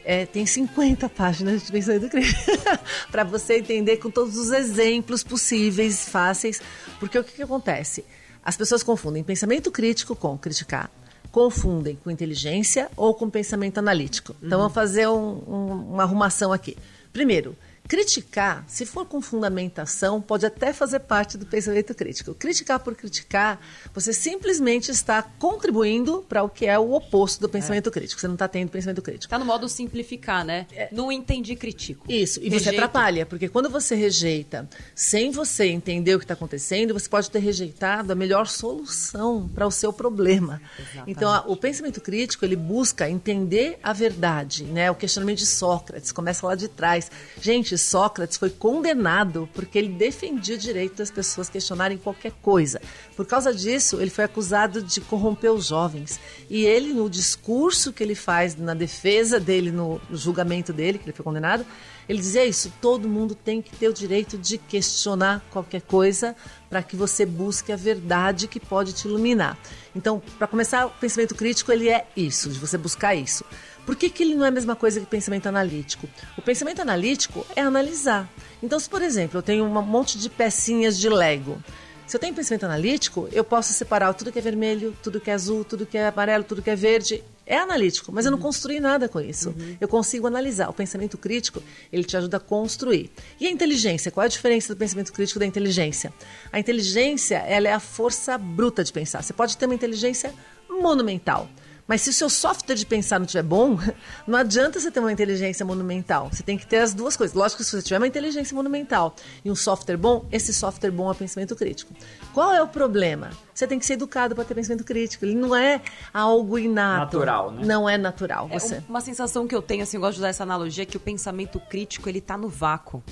[0.06, 2.40] é, tem 50 páginas de pensamento crítico.
[3.12, 6.62] para você entender com todos os exemplos possíveis, fáceis.
[7.00, 8.04] Porque o que, que acontece?
[8.44, 10.90] As pessoas confundem pensamento crítico com criticar.
[11.32, 14.36] Confundem com inteligência ou com pensamento analítico.
[14.44, 16.76] Então, vamos fazer um- um- uma arrumação aqui.
[17.14, 17.56] Primeiro,
[17.96, 22.34] Criticar, se for com fundamentação, pode até fazer parte do pensamento crítico.
[22.34, 23.60] Criticar por criticar,
[23.94, 28.22] você simplesmente está contribuindo para o que é o oposto do pensamento crítico.
[28.22, 29.30] Você não está tendo pensamento crítico.
[29.30, 30.68] Tá no modo simplificar, né?
[30.90, 32.10] Não entendi, critico.
[32.10, 32.78] Isso, e você Rejeito.
[32.78, 37.40] atrapalha, porque quando você rejeita sem você entender o que está acontecendo, você pode ter
[37.40, 40.62] rejeitado a melhor solução para o seu problema.
[41.06, 44.90] Então, a- o pensamento crítico, ele busca entender a verdade, né?
[44.90, 47.12] O questionamento de Sócrates começa lá de trás.
[47.42, 52.82] Gente, Sócrates foi condenado porque ele defendia o direito das pessoas questionarem qualquer coisa.
[53.16, 56.20] Por causa disso, ele foi acusado de corromper os jovens.
[56.50, 61.16] E ele, no discurso que ele faz na defesa dele, no julgamento dele, que ele
[61.16, 61.66] foi condenado,
[62.12, 66.36] ele dizia isso: todo mundo tem que ter o direito de questionar qualquer coisa
[66.70, 69.58] para que você busque a verdade que pode te iluminar.
[69.96, 73.46] Então, para começar, o pensamento crítico ele é isso, de você buscar isso.
[73.86, 76.08] Por que, que ele não é a mesma coisa que pensamento analítico?
[76.38, 78.30] O pensamento analítico é analisar.
[78.62, 81.64] Então, se por exemplo eu tenho um monte de pecinhas de Lego,
[82.06, 85.34] se eu tenho pensamento analítico, eu posso separar tudo que é vermelho, tudo que é
[85.34, 87.24] azul, tudo que é amarelo, tudo que é verde.
[87.52, 89.54] É analítico, mas eu não construí nada com isso.
[89.82, 90.70] Eu consigo analisar.
[90.70, 91.62] O pensamento crítico,
[91.92, 93.12] ele te ajuda a construir.
[93.42, 94.10] E a inteligência?
[94.10, 96.14] Qual é a diferença do pensamento crítico da inteligência?
[96.50, 99.22] A inteligência, ela é a força bruta de pensar.
[99.22, 100.34] Você pode ter uma inteligência
[100.70, 101.50] monumental.
[101.92, 103.78] Mas se o seu software de pensar não estiver bom,
[104.26, 106.30] não adianta você ter uma inteligência monumental.
[106.32, 107.36] Você tem que ter as duas coisas.
[107.36, 111.12] Lógico que se você tiver uma inteligência monumental e um software bom, esse software bom
[111.12, 111.94] é pensamento crítico.
[112.34, 113.32] Qual é o problema?
[113.54, 115.26] Você tem que ser educado para ter pensamento crítico.
[115.26, 115.82] Ele não é
[116.14, 117.18] algo inato.
[117.18, 117.66] Natural, né?
[117.66, 118.48] Não é natural.
[118.50, 118.76] É Você.
[118.78, 121.00] um- uma sensação que eu tenho, assim, eu gosto de usar essa analogia, que o
[121.02, 123.04] pensamento crítico, ele tá no vácuo.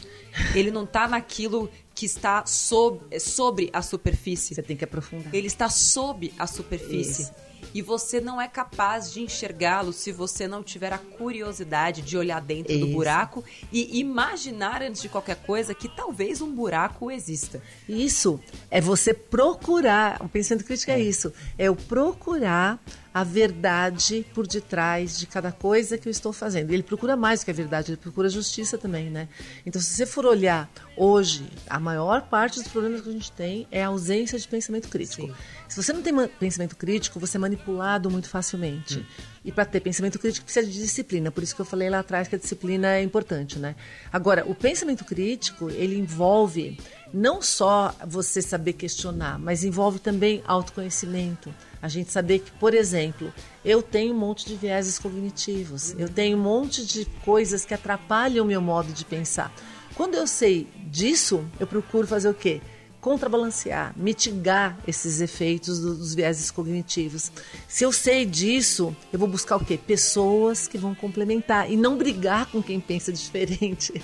[0.56, 4.56] Ele não tá naquilo que está sob, sobre a superfície.
[4.56, 5.36] Você tem que aprofundar.
[5.36, 7.24] Ele está sob a superfície.
[7.24, 7.49] Isso.
[7.74, 12.42] E você não é capaz de enxergá-lo se você não tiver a curiosidade de olhar
[12.42, 12.94] dentro do Isso.
[12.94, 17.62] buraco e imaginar antes de qualquer coisa que talvez um buraco exista.
[17.88, 18.40] Isso
[18.72, 20.22] é você procurar.
[20.22, 21.34] O pensamento crítico é isso.
[21.58, 22.80] É eu procurar
[23.14, 26.72] a verdade por detrás de cada coisa que eu estou fazendo.
[26.72, 29.28] Ele procura mais do que a verdade, ele procura justiça também, né?
[29.66, 33.68] Então, se você for olhar hoje, a maior parte dos problemas que a gente tem
[33.72, 35.28] é a ausência de pensamento crítico.
[35.28, 35.34] Sim.
[35.68, 39.06] Se você não tem pensamento crítico, você é manipulado muito facilmente.
[39.44, 41.32] E para ter pensamento crítico precisa de disciplina.
[41.32, 43.76] Por isso que eu falei lá atrás que a disciplina é importante, né?
[44.12, 46.78] Agora, o pensamento crítico, ele envolve
[47.14, 51.54] não só você saber questionar, mas envolve também autoconhecimento.
[51.82, 56.38] A gente saber que, por exemplo, eu tenho um monte de vieses cognitivos, eu tenho
[56.38, 59.54] um monte de coisas que atrapalham o meu modo de pensar.
[59.96, 62.62] Quando eu sei disso, eu procuro fazer o quê?
[63.02, 67.32] Contrabalancear, mitigar esses efeitos do- dos vieses cognitivos.
[67.68, 69.78] Se eu sei disso, eu vou buscar o quê?
[69.78, 74.02] Pessoas que vão complementar e não brigar com quem pensa diferente.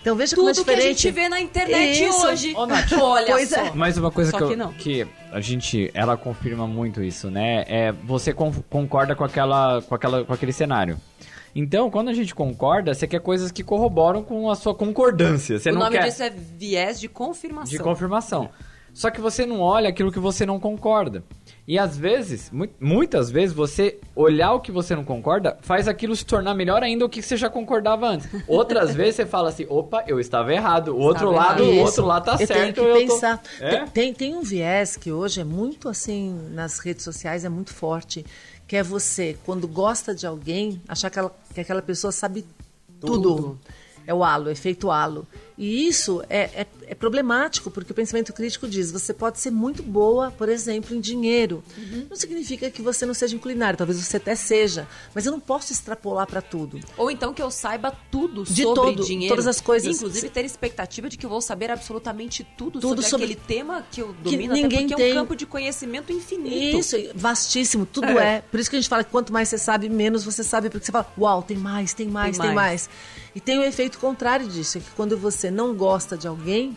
[0.00, 1.02] Então veja como é Tudo que a diferente.
[1.02, 2.26] gente vê na internet Isso.
[2.26, 2.54] hoje.
[2.56, 2.92] Ô, Nath.
[3.00, 3.60] Olha Pois só.
[3.60, 3.72] é.
[3.74, 7.64] Mas uma coisa que, eu- que a gente, ela confirma muito isso, né?
[7.68, 10.98] É você con- concorda com aquela, com aquela, com aquele cenário.
[11.60, 15.58] Então, quando a gente concorda, você quer coisas que corroboram com a sua concordância.
[15.58, 17.70] Você o não nome quer disso é viés de confirmação.
[17.70, 18.48] de confirmação.
[18.94, 21.22] Só que você não olha aquilo que você não concorda.
[21.68, 26.16] E às vezes, mu- muitas vezes, você olhar o que você não concorda faz aquilo
[26.16, 28.28] se tornar melhor ainda do que você já concordava antes.
[28.48, 30.88] Outras vezes você fala assim, opa, eu estava errado.
[30.96, 31.76] O outro Estava lado, errado.
[31.76, 32.52] o outro lado tá eu certo.
[32.60, 33.42] Tenho que eu tô- pensar.
[33.60, 33.70] É?
[33.70, 37.72] Tem, tem, tem um viés que hoje é muito assim nas redes sociais, é muito
[37.74, 38.24] forte,
[38.68, 42.44] que é você, quando gosta de alguém, achar que, ela- que aquela pessoa sabe
[43.00, 43.58] tudo.
[44.06, 45.26] É o halo, é efeito halo.
[45.56, 49.82] E isso é, é, é problemático, porque o pensamento crítico diz: você pode ser muito
[49.82, 51.62] boa, por exemplo, em dinheiro.
[52.08, 55.40] Não significa que você não seja em culinária, talvez você até seja, mas eu não
[55.40, 56.80] posso extrapolar para tudo.
[56.96, 59.34] Ou então que eu saiba tudo De sobre todo, dinheiro.
[59.34, 59.96] todas as coisas.
[59.96, 63.84] Inclusive ter expectativa de que eu vou saber absolutamente tudo, Tudo sobre, sobre- aquele tema
[63.90, 65.12] que eu que domino, até ninguém porque é tem.
[65.12, 66.78] um campo de conhecimento infinito.
[66.78, 68.40] Isso, vastíssimo, tudo é.
[68.42, 70.86] Por isso que a gente fala que quanto mais você sabe, menos você sabe, porque
[70.86, 72.88] você fala, uau, tem mais, tem mais, Tem tem, mais.
[73.34, 76.76] E tem o efeito contrário disso, é que quando você não gosta de alguém,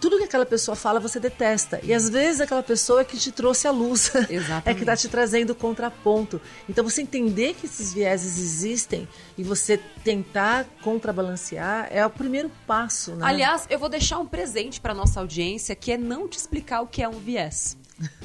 [0.00, 1.80] tudo que aquela pessoa fala você detesta.
[1.82, 4.14] E às vezes aquela pessoa é que te trouxe a luz.
[4.28, 4.76] é Exatamente.
[4.76, 6.40] que está te trazendo o contraponto.
[6.68, 13.14] Então você entender que esses vieses existem e você tentar contrabalancear é o primeiro passo,
[13.14, 13.26] né?
[13.26, 16.86] Aliás, eu vou deixar um presente para nossa audiência, que é não te explicar o
[16.86, 17.76] que é um viés.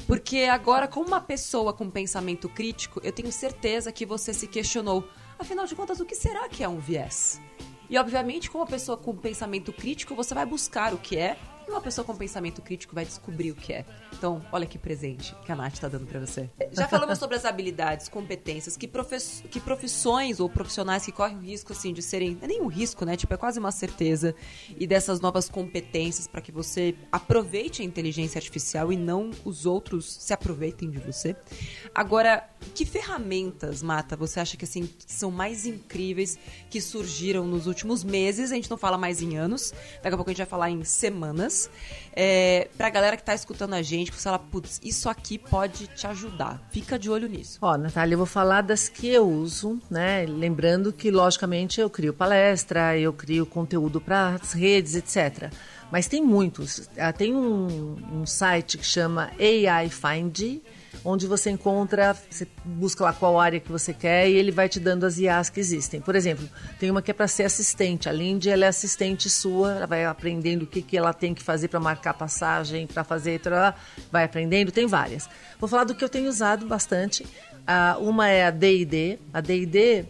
[0.06, 5.08] Porque agora, como uma pessoa com pensamento crítico, eu tenho certeza que você se questionou.
[5.38, 7.40] Afinal de contas, o que será que é um viés?
[7.92, 11.36] E, obviamente, como uma pessoa com pensamento crítico, você vai buscar o que é,
[11.68, 13.84] e uma pessoa com pensamento crítico vai descobrir o que é.
[14.14, 16.48] Então, olha que presente que a Nath tá dando pra você.
[16.72, 18.88] Já falamos sobre as habilidades, competências, que,
[19.50, 22.38] que profissões ou profissionais que correm o risco, assim, de serem...
[22.40, 23.14] É nem um risco, né?
[23.14, 24.34] Tipo, é quase uma certeza.
[24.74, 30.14] E dessas novas competências para que você aproveite a inteligência artificial e não os outros
[30.14, 31.36] se aproveitem de você.
[31.94, 36.38] Agora, que ferramentas, Mata, você acha que, assim, são mais incríveis
[36.70, 38.52] que surgiram nos últimos meses?
[38.52, 39.72] A gente não fala mais em anos.
[40.02, 41.70] Daqui a pouco a gente vai falar em semanas.
[42.14, 46.06] É, pra galera que tá escutando a gente, que fala, putz, isso aqui pode te
[46.06, 46.66] ajudar.
[46.70, 47.58] Fica de olho nisso.
[47.62, 50.24] Ó, Natália, eu vou falar das que eu uso, né?
[50.26, 55.50] Lembrando que, logicamente, eu crio palestra, eu crio conteúdo para as redes, etc.
[55.90, 56.88] Mas tem muitos.
[56.96, 60.62] Ah, Tem um, um site que chama AI Find,
[61.04, 64.78] onde você encontra, você busca lá qual área que você quer e ele vai te
[64.78, 66.00] dando as IAs que existem.
[66.00, 68.08] Por exemplo, tem uma que é para ser assistente.
[68.08, 71.42] A Lindy, ela é assistente sua, ela vai aprendendo o que, que ela tem que
[71.42, 73.74] fazer para marcar passagem, para fazer, trará,
[74.10, 75.28] vai aprendendo, tem várias.
[75.58, 77.26] Vou falar do que eu tenho usado bastante.
[77.66, 79.18] Ah, uma é a D&D.
[79.32, 80.04] A D&D,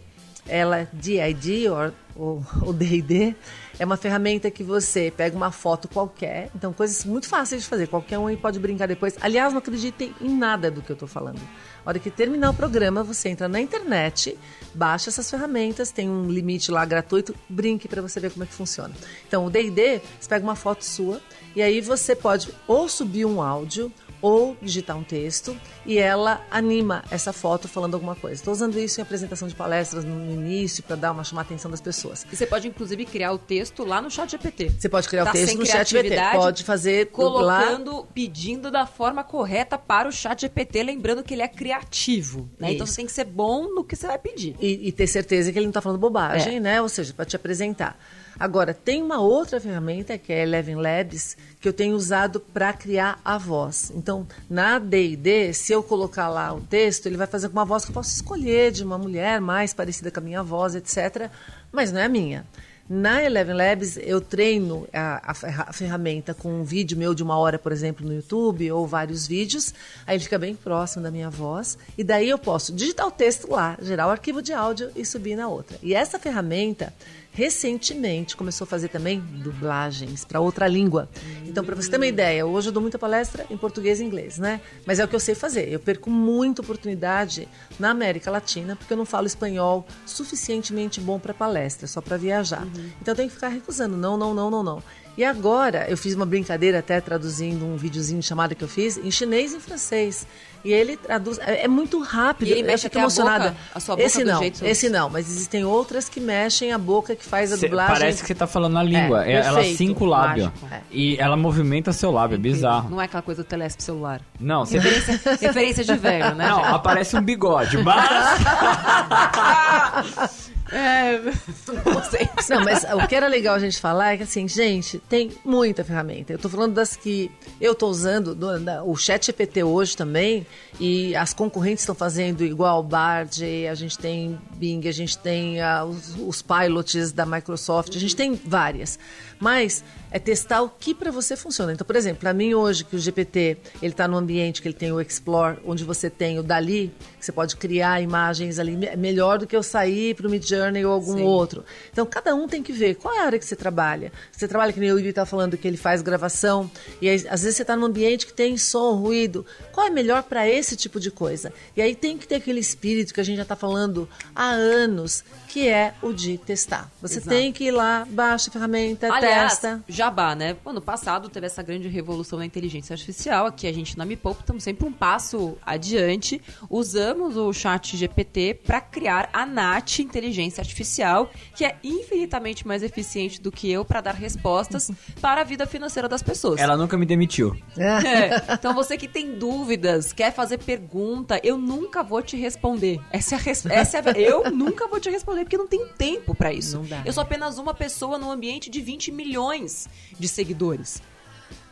[0.47, 1.69] ela é DID,
[2.15, 3.35] ou D&D,
[3.79, 7.87] é uma ferramenta que você pega uma foto qualquer, então coisas muito fáceis de fazer,
[7.87, 9.15] qualquer um aí pode brincar depois.
[9.21, 11.39] Aliás, não acreditem em nada do que eu estou falando.
[11.85, 14.37] A hora que terminar o programa, você entra na internet,
[14.73, 18.53] baixa essas ferramentas, tem um limite lá gratuito, brinque para você ver como é que
[18.53, 18.93] funciona.
[19.27, 21.21] Então, o D&D, você pega uma foto sua
[21.55, 23.91] e aí você pode ou subir um áudio
[24.23, 25.55] ou digitar um texto
[25.85, 28.35] e ela anima essa foto falando alguma coisa.
[28.35, 31.69] Estou usando isso em apresentação de palestras no início para dar uma chamar a atenção
[31.69, 32.25] das pessoas.
[32.31, 34.69] E você pode, inclusive, criar o texto lá no chat GPT.
[34.79, 38.85] Você pode criar Tá o texto no chat GPT, pode fazer lá colocando, pedindo da
[38.85, 42.49] forma correta para o chat GPT, lembrando que ele é criativo.
[42.57, 42.71] né?
[42.71, 44.55] Então você tem que ser bom no que você vai pedir.
[44.61, 46.59] e, e ter certeza que ele não está falando bobagem, É.
[46.61, 46.81] né?
[46.81, 47.99] Ou seja, para te apresentar.
[48.39, 52.73] Agora, tem uma outra ferramenta, que é a Eleven Labs, que eu tenho usado para
[52.73, 53.91] criar a voz.
[53.95, 57.85] Então, na D&D, se eu colocar lá o texto, ele vai fazer com uma voz
[57.85, 61.29] que eu posso escolher, de uma mulher mais parecida com a minha voz, etc.
[61.71, 62.45] Mas não é a minha.
[62.89, 67.23] Na Eleven Labs, eu treino a, a ferra- a ferramenta com um vídeo meu de
[67.23, 69.73] uma hora, por exemplo, no YouTube, ou vários vídeos.
[70.05, 71.77] Aí ele fica bem próximo da minha voz.
[71.97, 75.37] E daí eu posso digitar o texto lá, gerar o arquivo de áudio e subir
[75.37, 75.77] na outra.
[75.81, 76.93] E essa ferramenta,
[77.33, 81.09] recentemente, começou a fazer também dublagens para outra língua.
[81.45, 84.37] Então, para você ter uma ideia, hoje eu dou muita palestra em português e inglês,
[84.37, 84.61] né?
[84.85, 85.67] Mas é o que eu sei fazer.
[85.71, 87.47] Eu perco muita oportunidade
[87.79, 92.67] na América Latina, porque eu não falo espanhol suficientemente bom para palestra, só para viajar.
[93.01, 93.97] Então eu tenho que ficar recusando.
[93.97, 94.83] Não, não, não, não, não.
[95.15, 98.97] E agora, eu fiz uma brincadeira até traduzindo um videozinho de chamada que eu fiz
[98.97, 100.25] em chinês e em francês.
[100.63, 101.37] E ele traduz.
[101.39, 102.47] É, é muito rápido.
[102.47, 103.49] E ele eu mexe fico até a emocionada.
[103.49, 106.71] boca, a sua boca esse do não, jeito- esse não, mas existem outras que mexem
[106.71, 107.93] a boca que faz a Cê- dublagem.
[107.93, 109.25] parece que você tá falando a língua.
[109.25, 110.45] É, É, ela perfeito, cinco o lábio.
[110.45, 110.67] mágico.
[110.73, 110.79] É.
[110.89, 112.89] E ela movimenta seu lábio, é bizarro.
[112.89, 114.21] Não é aquela coisa do telespe celular.
[114.39, 116.47] Não, você Referência, referência de velho, né?
[116.47, 116.73] Não, gente?
[116.75, 118.09] aparece um bigode, mas.
[120.73, 122.57] É, não.
[122.57, 125.83] Não, mas o que era legal a gente falar é que assim, gente, tem muita
[125.83, 126.33] ferramenta.
[126.33, 127.29] Eu tô falando das que
[127.61, 130.45] eu tô usando, do- da- o Chat GPT hoje também,
[130.79, 135.61] e as concorrentes estão fazendo igual o Bard, a gente tem Bing, a gente tem
[135.61, 138.97] ah, os, os pilots da Microsoft, a gente tem várias.
[139.39, 139.83] Mas
[140.13, 141.73] é testar o que para você funciona.
[141.73, 144.75] Então, por exemplo, para mim hoje que o GPT, ele está no ambiente que ele
[144.75, 148.95] tem o Explore, onde você tem o Dali, que você pode criar imagens ali me-
[148.95, 151.23] melhor do que eu sair para o Mid Journey ou algum Sim.
[151.23, 151.65] outro.
[151.91, 154.11] Então, cada um tem que ver qual é a área que você trabalha.
[154.31, 156.69] Você trabalha, que nem o Yuri está falando, que ele faz gravação,
[157.01, 159.43] e aí, às vezes você está num ambiente que tem som, ruído.
[159.71, 161.51] Qual é melhor para esse tipo de coisa?
[161.75, 165.23] E aí tem que ter aquele espírito que a gente já está falando há anos,
[165.47, 166.91] que é o de testar.
[167.01, 167.29] Você Exato.
[167.29, 169.83] tem que ir lá, baixa a ferramenta, Aliás, testa.
[170.03, 170.57] Jabá, né?
[170.65, 173.45] Ano passado teve essa grande revolução da inteligência artificial.
[173.45, 176.41] Aqui a gente na Me Poupa estamos sempre um passo adiante.
[176.69, 183.39] Usamos o chat GPT para criar a NAT Inteligência Artificial, que é infinitamente mais eficiente
[183.41, 184.91] do que eu para dar respostas
[185.21, 186.59] para a vida financeira das pessoas.
[186.59, 187.55] Ela nunca me demitiu.
[187.77, 188.33] É.
[188.63, 192.99] Então você que tem dúvidas, quer fazer pergunta, eu nunca vou te responder.
[193.11, 194.11] Essa é a, res- essa é a...
[194.13, 196.77] Eu nunca vou te responder porque não tem tempo pra isso.
[196.77, 197.01] Não dá.
[197.05, 199.87] Eu sou apenas uma pessoa num ambiente de 20 milhões
[200.17, 201.01] de seguidores.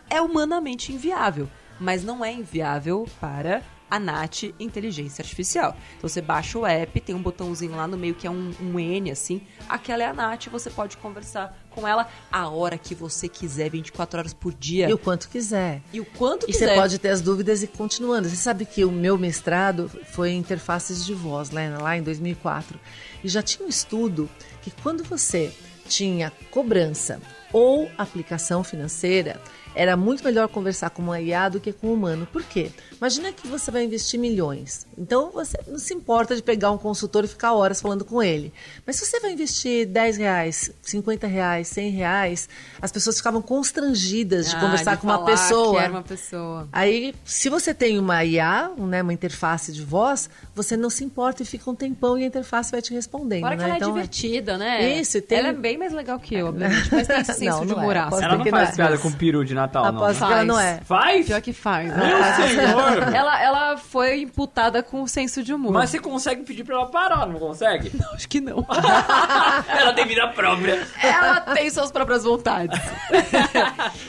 [0.09, 1.49] É humanamente inviável,
[1.79, 5.75] mas não é inviável para a NAT Inteligência Artificial.
[5.97, 8.79] Então você baixa o app, tem um botãozinho lá no meio que é um, um
[8.79, 9.41] N assim.
[9.67, 14.19] Aquela é a NAT, você pode conversar com ela a hora que você quiser, 24
[14.19, 14.89] horas por dia.
[14.89, 15.81] E o quanto quiser.
[15.91, 16.69] E o quanto E quiser.
[16.69, 18.29] você pode ter as dúvidas e continuando.
[18.29, 22.79] Você sabe que o meu mestrado foi em interfaces de voz, né, lá em 2004.
[23.21, 24.29] E já tinha um estudo
[24.61, 25.53] que quando você
[25.91, 27.19] tinha cobrança
[27.51, 29.41] ou aplicação financeira,
[29.75, 32.25] era muito melhor conversar com uma IA do que com um humano.
[32.31, 32.71] Por quê?
[33.01, 34.85] Imagina que você vai investir milhões.
[34.95, 38.53] Então você não se importa de pegar um consultor e ficar horas falando com ele.
[38.85, 42.47] Mas se você vai investir 10 reais, 50 reais, 100 reais,
[42.79, 45.71] as pessoas ficavam constrangidas de Ah, conversar de com uma pessoa.
[45.79, 46.67] Que era uma pessoa.
[46.71, 51.41] Aí, se você tem uma IA, né, uma interface de voz, você não se importa
[51.41, 53.41] e fica um tempão e a interface vai te respondendo.
[53.41, 53.67] Fora que né?
[53.67, 54.99] ela é Então, divertida, né?
[54.99, 56.87] Isso, e tem- Ela é bem mais legal que eu, obviamente.
[56.91, 57.81] Mas tem esse senso Não, de não é.
[57.81, 58.23] humor ácido.
[58.23, 58.75] Ela não que faz não.
[58.75, 60.03] piada com peru de Natal, não.
[60.03, 60.27] Aposto né?
[60.27, 60.67] que ela não Faz.
[60.67, 60.81] é.
[60.83, 61.25] Faz?
[61.25, 61.87] Pior que faz.
[61.97, 62.05] Meu
[62.47, 62.90] senhor!
[63.13, 65.73] Ela, ela foi imputada com senso de humor.
[65.73, 67.91] Mas você consegue pedir pra ela parar, não consegue?
[68.13, 68.65] acho que não.
[69.67, 70.87] ela tem vida própria.
[71.01, 72.79] ela tem suas próprias vontades.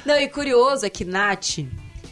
[0.04, 1.66] não, e curioso é que NAT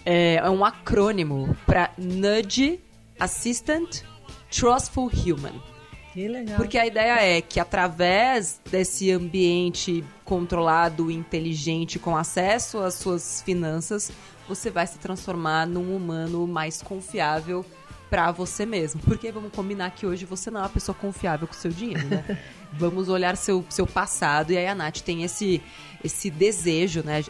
[0.05, 2.81] é, é um acrônimo pra Nudge
[3.18, 4.03] Assistant
[4.51, 5.71] Trustful Human.
[6.12, 6.57] Que legal.
[6.57, 14.11] Porque a ideia é que através desse ambiente controlado, inteligente, com acesso às suas finanças,
[14.51, 17.65] você vai se transformar num humano mais confiável
[18.11, 19.01] pra você mesmo.
[19.03, 22.05] Porque vamos combinar que hoje você não é uma pessoa confiável com o seu dinheiro,
[22.09, 22.37] né?
[22.73, 25.63] vamos olhar seu, seu passado e aí a Nath tem esse,
[26.03, 27.23] esse desejo, né?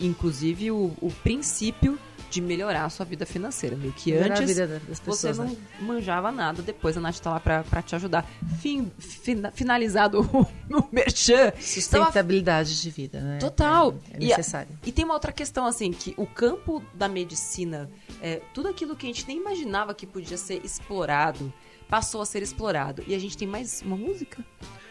[0.00, 1.98] Inclusive o, o princípio
[2.30, 3.76] de melhorar a sua vida financeira.
[3.76, 5.56] Meio que Melhorar antes das você pessoas, não né?
[5.80, 8.24] manjava nada, depois a Nath tá lá pra, pra te ajudar.
[8.60, 10.42] Fim, fina- finalizado o,
[10.78, 11.48] o merchan.
[11.48, 13.38] Então, Sustentabilidade de vida, né?
[13.38, 13.94] Total.
[14.12, 14.68] É, é E necessário.
[14.86, 17.90] E, tem uma outra questão, assim, que o campo da medicina,
[18.22, 21.52] é, tudo aquilo que a gente nem imaginava que podia ser explorado,
[21.88, 23.02] passou a ser explorado.
[23.06, 24.44] E a gente tem mais uma música?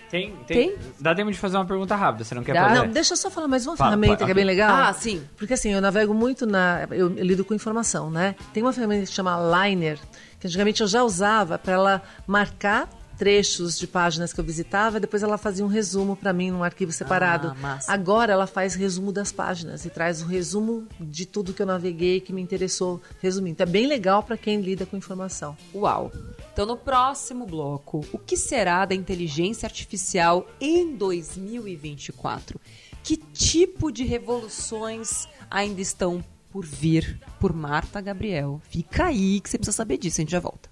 [0.10, 0.78] Tem, tem, Tem?
[1.00, 2.64] Dá tempo de fazer uma pergunta rápida, você não quer Dá.
[2.68, 2.80] fazer?
[2.80, 4.76] Não, deixa eu só falar mais uma Fala, ferramenta fala, que é bem legal.
[4.76, 5.24] Ah, sim.
[5.38, 6.88] Porque assim, eu navego muito na.
[6.90, 8.36] Eu, eu lido com informação, né?
[8.54, 10.00] Tem uma ferramenta que se chama Liner,
[10.40, 12.90] que antigamente eu já usava para ela marcar
[13.20, 16.94] trechos de páginas que eu visitava, depois ela fazia um resumo para mim num arquivo
[16.94, 17.54] separado.
[17.62, 17.78] Ah.
[17.86, 22.22] Agora ela faz resumo das páginas e traz o resumo de tudo que eu naveguei,
[22.22, 23.52] que me interessou, resumindo.
[23.52, 25.58] Então é bem legal para quem lida com informação.
[25.76, 26.10] Uau.
[26.54, 32.60] Então, no próximo bloco, o que será da inteligência artificial em 2024?
[33.04, 38.62] Que tipo de revoluções ainda estão por vir por Marta Gabriel?
[38.70, 40.70] Fica aí que você precisa saber disso, a gente já volta.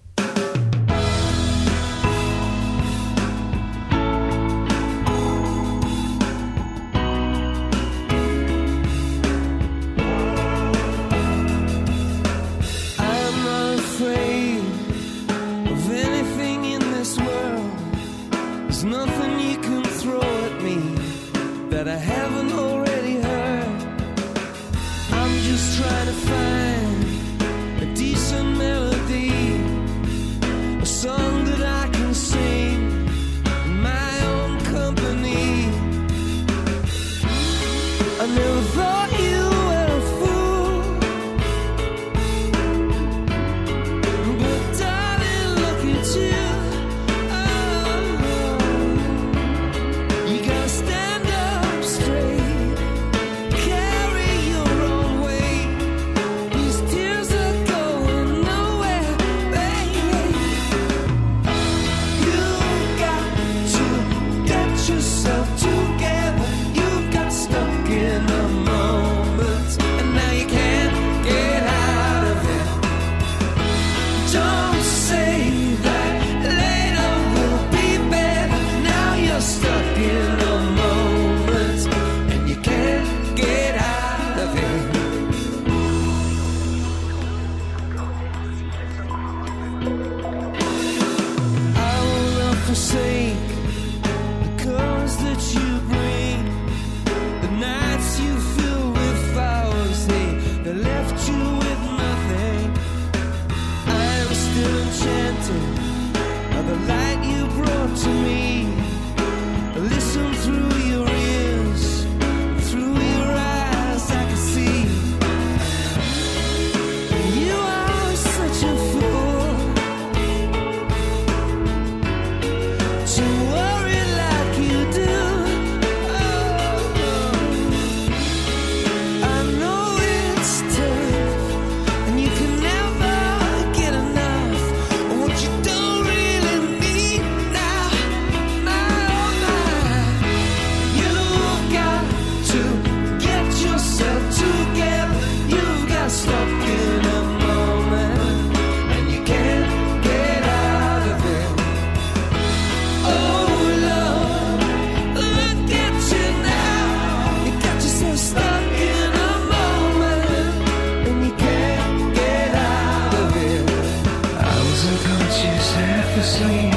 [166.37, 166.71] sleep.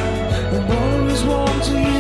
[0.53, 2.00] The bone is warm to you.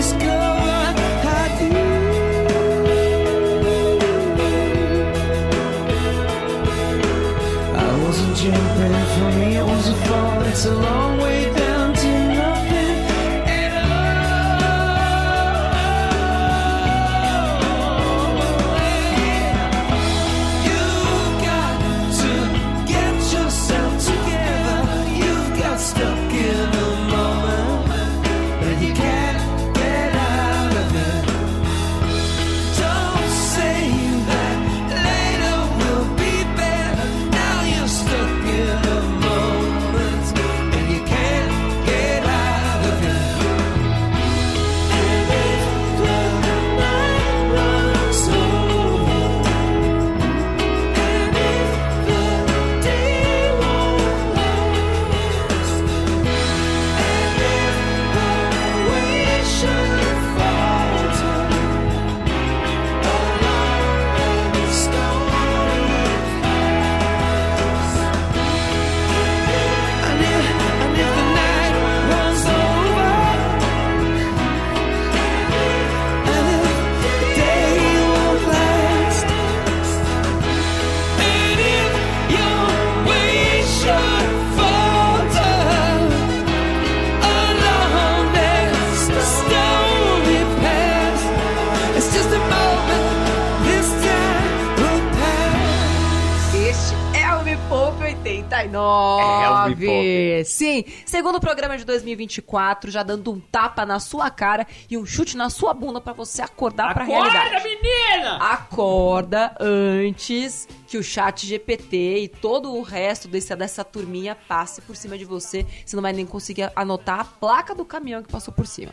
[101.31, 105.49] Segundo programa de 2024, já dando um tapa na sua cara e um chute na
[105.49, 107.63] sua bunda pra você acordar pra realidade.
[107.63, 108.37] menina!
[108.39, 114.97] Acorda antes que o chat GPT e todo o resto desse, dessa turminha passe por
[114.97, 115.65] cima de você.
[115.87, 118.93] Você não vai nem conseguir anotar a placa do caminhão que passou por cima.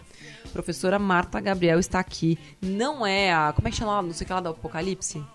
[0.54, 2.38] Professora Marta Gabriel está aqui.
[2.62, 3.52] Não é a.
[3.52, 4.04] Como é que chama ela?
[4.04, 5.26] Não sei o que lá do Apocalipse?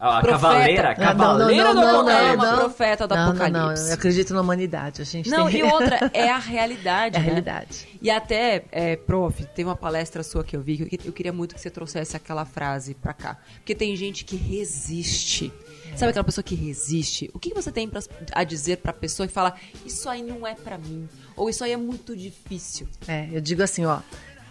[0.00, 0.38] A Profeta.
[0.40, 2.46] cavaleira, a Não, não, cavaleira não, do não, não, é Apocalipse.
[2.46, 3.82] uma profeta do não, Não, Apocalipse.
[3.82, 5.02] não, eu acredito na humanidade.
[5.02, 5.58] A gente Não, tem...
[5.58, 7.16] e outra, é a realidade.
[7.16, 7.26] É a né?
[7.26, 7.88] realidade.
[8.00, 11.32] E até, é, prof, teve uma palestra sua que eu vi, que eu- eu queria
[11.32, 13.38] muito que você trouxesse aquela frase pra cá.
[13.56, 15.52] Porque tem gente que resiste.
[15.96, 17.28] Sabe aquela pessoa que resiste?
[17.34, 18.00] O que você tem pra,
[18.32, 21.08] a dizer pra pessoa que fala, isso aí não é pra mim?
[21.34, 22.86] Ou isso aí é muito difícil?
[23.08, 23.98] É, eu digo assim, ó,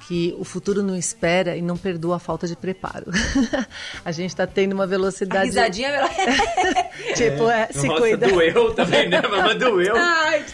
[0.08, 3.06] que o futuro não espera e não perdoa a falta de preparo.
[4.06, 5.48] a gente está tendo uma A velocidade.
[5.48, 8.28] risadinha é tipo, é, se Nossa, cuida.
[8.28, 9.22] doeu também, né?
[9.30, 9.96] Mas doeu.
[9.98, 10.46] Ai,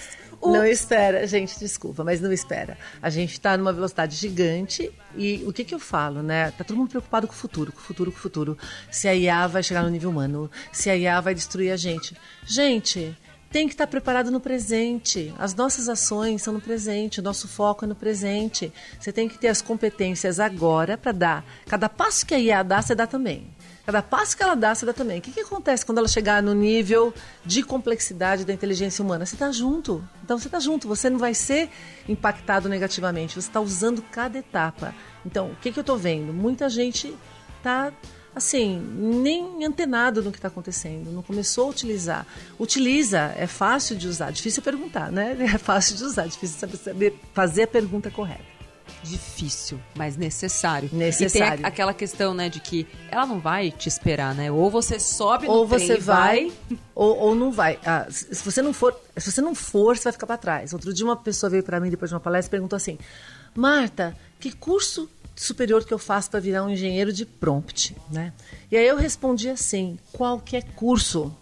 [0.41, 2.77] o- Não espera, gente, desculpa, mas não espera.
[3.01, 6.51] A gente está numa velocidade gigante e o que que eu falo, né?
[6.57, 8.57] Tá todo mundo preocupado com o futuro, com o futuro, com o futuro.
[8.91, 12.17] Se a IA vai chegar no nível humano, se a IA vai destruir a gente.
[12.45, 13.15] Gente,
[13.53, 15.31] tem que estar preparado no presente.
[15.37, 18.73] As nossas ações são no presente, o nosso foco é no presente.
[18.99, 21.45] Você tem que ter as competências agora para dar.
[21.67, 23.45] Cada passo que a IA dá, você dá também.
[23.85, 25.19] Cada passo que ela dá, você dá também.
[25.19, 27.13] O que, que acontece quando ela chegar no nível
[27.45, 29.23] de complexidade da inteligência humana?
[29.23, 30.03] Você está junto.
[30.23, 30.87] Então você está junto.
[30.87, 31.69] Você não vai ser
[32.09, 33.35] impactado negativamente.
[33.35, 34.95] Você está usando cada etapa.
[35.23, 36.33] Então, o que, que eu estou vendo?
[36.33, 37.15] Muita gente
[37.59, 37.93] está
[38.35, 42.25] assim, nem antenado no que está acontecendo, não começou a utilizar.
[42.59, 45.35] Utiliza, é fácil de usar, difícil é perguntar, né?
[45.53, 48.43] É fácil de usar, difícil saber, saber fazer a pergunta correta.
[49.03, 50.89] difícil, mas necessário.
[50.91, 51.53] Necessário.
[51.53, 54.51] E tem a- aquela questão, né, de que ela não vai te esperar, né?
[54.51, 56.51] Ou você sobe no ou você e vai,
[56.95, 57.79] ou, ou não vai.
[57.85, 60.73] Ah, se se você não for, se você não for, você vai ficar para trás.
[60.73, 62.97] Outro dia uma pessoa veio para mim depois de uma palestra e perguntou assim:
[63.55, 68.33] "Marta, que curso superior que eu faço para virar um engenheiro de prompt, né?"
[68.71, 71.35] E aí eu respondi assim: "Qualquer curso.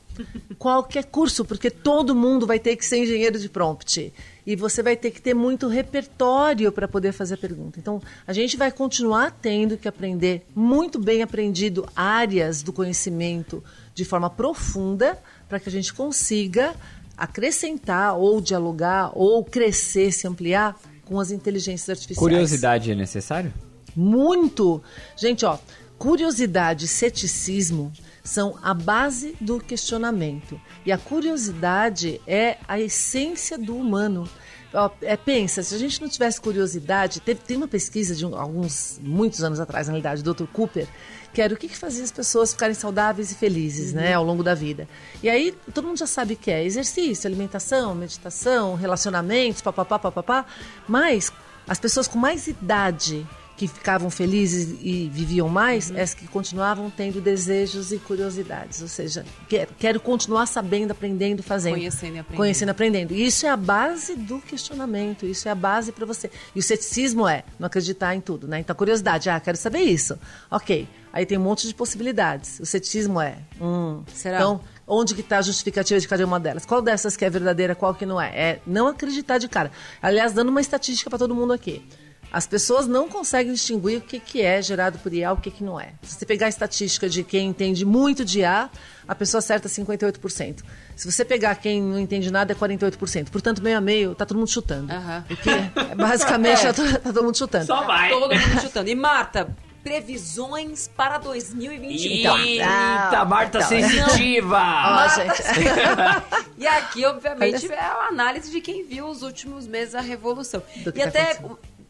[0.58, 4.14] Qualquer curso, porque todo mundo vai ter que ser engenheiro de prompt.
[4.46, 7.80] E você vai ter que ter muito repertório para poder fazer a pergunta.
[7.80, 13.64] Então, a gente vai continuar tendo que aprender muito bem aprendido áreas do conhecimento
[13.94, 15.18] de forma profunda
[15.48, 16.76] para que a gente consiga
[17.18, 22.20] acrescentar ou dialogar ou crescer, se ampliar com as inteligências artificiais.
[22.20, 23.54] Curiosidade é necessário?
[23.96, 24.82] Muito.
[25.16, 25.58] Gente, ó,
[25.98, 27.92] curiosidade e ceticismo
[28.24, 30.60] são a base do questionamento.
[30.86, 34.28] E a curiosidade é a essência do humano.
[34.74, 38.36] Ó, é, pensa, se a gente não tivesse curiosidade, teve, tem uma pesquisa de um-
[38.36, 40.46] alguns, muitos anos atrás, na realidade, do Dr.
[40.46, 40.88] Cooper,
[41.34, 44.44] que era o que, que fazia as pessoas ficarem saudáveis e felizes, né, ao longo
[44.44, 44.88] da vida.
[45.22, 50.46] E aí, todo mundo já sabe o que é exercício, alimentação, meditação, relacionamentos, papapá, papapá,
[50.88, 51.34] mas
[51.68, 53.28] as pessoas com mais idade
[53.62, 58.82] que ficavam felizes e viviam mais, é as que continuavam tendo desejos e curiosidades.
[58.82, 61.76] Ou seja, quero, quero continuar sabendo, aprendendo, fazendo.
[61.76, 62.38] Conhecendo e aprendendo.
[62.38, 63.14] Conhecendo e aprendendo.
[63.14, 66.32] E isso é a base do questionamento, isso é a base para você.
[66.56, 68.60] E o ceticismo é não acreditar em tudo, né?
[68.62, 70.18] Então, curiosidade, ah, quero saber isso.
[70.50, 70.88] Ok.
[71.14, 72.60] Aí tem um monte de possibilidades.
[72.60, 74.38] O ceticismo é, hum, Será?
[74.38, 76.66] Então, onde que está a justificativa de cada uma delas?
[76.66, 78.30] Qual dessas que é verdadeira, qual que não é?
[78.34, 79.72] É não acreditar de cara.
[80.02, 81.86] Aliás, dando uma estatística para todo mundo aqui.
[82.32, 85.52] As pessoas não conseguem distinguir o que, que é gerado por IA e o que,
[85.52, 85.90] que não é.
[86.02, 88.70] Se você pegar a estatística de quem entende muito de IA,
[89.06, 90.64] a pessoa acerta 58%.
[90.96, 93.30] Se você pegar quem não entende nada, é 48%.
[93.30, 94.92] Portanto, meio a meio, tá todo mundo chutando.
[94.92, 95.26] Aham.
[95.28, 95.50] Porque,
[95.96, 97.66] basicamente, tá, to- tá todo mundo chutando.
[97.66, 98.10] Só vai.
[98.10, 98.90] Todo mundo chutando.
[98.90, 99.50] E Marta,
[99.84, 102.20] previsões para 2021.
[102.20, 103.70] Então, Eita, Marta então.
[103.70, 104.58] sensitiva!
[104.60, 105.42] Ó, gente.
[106.62, 110.62] E aqui, obviamente, Olha é a análise de quem viu os últimos meses da Revolução.
[110.84, 111.40] Do que E tá até.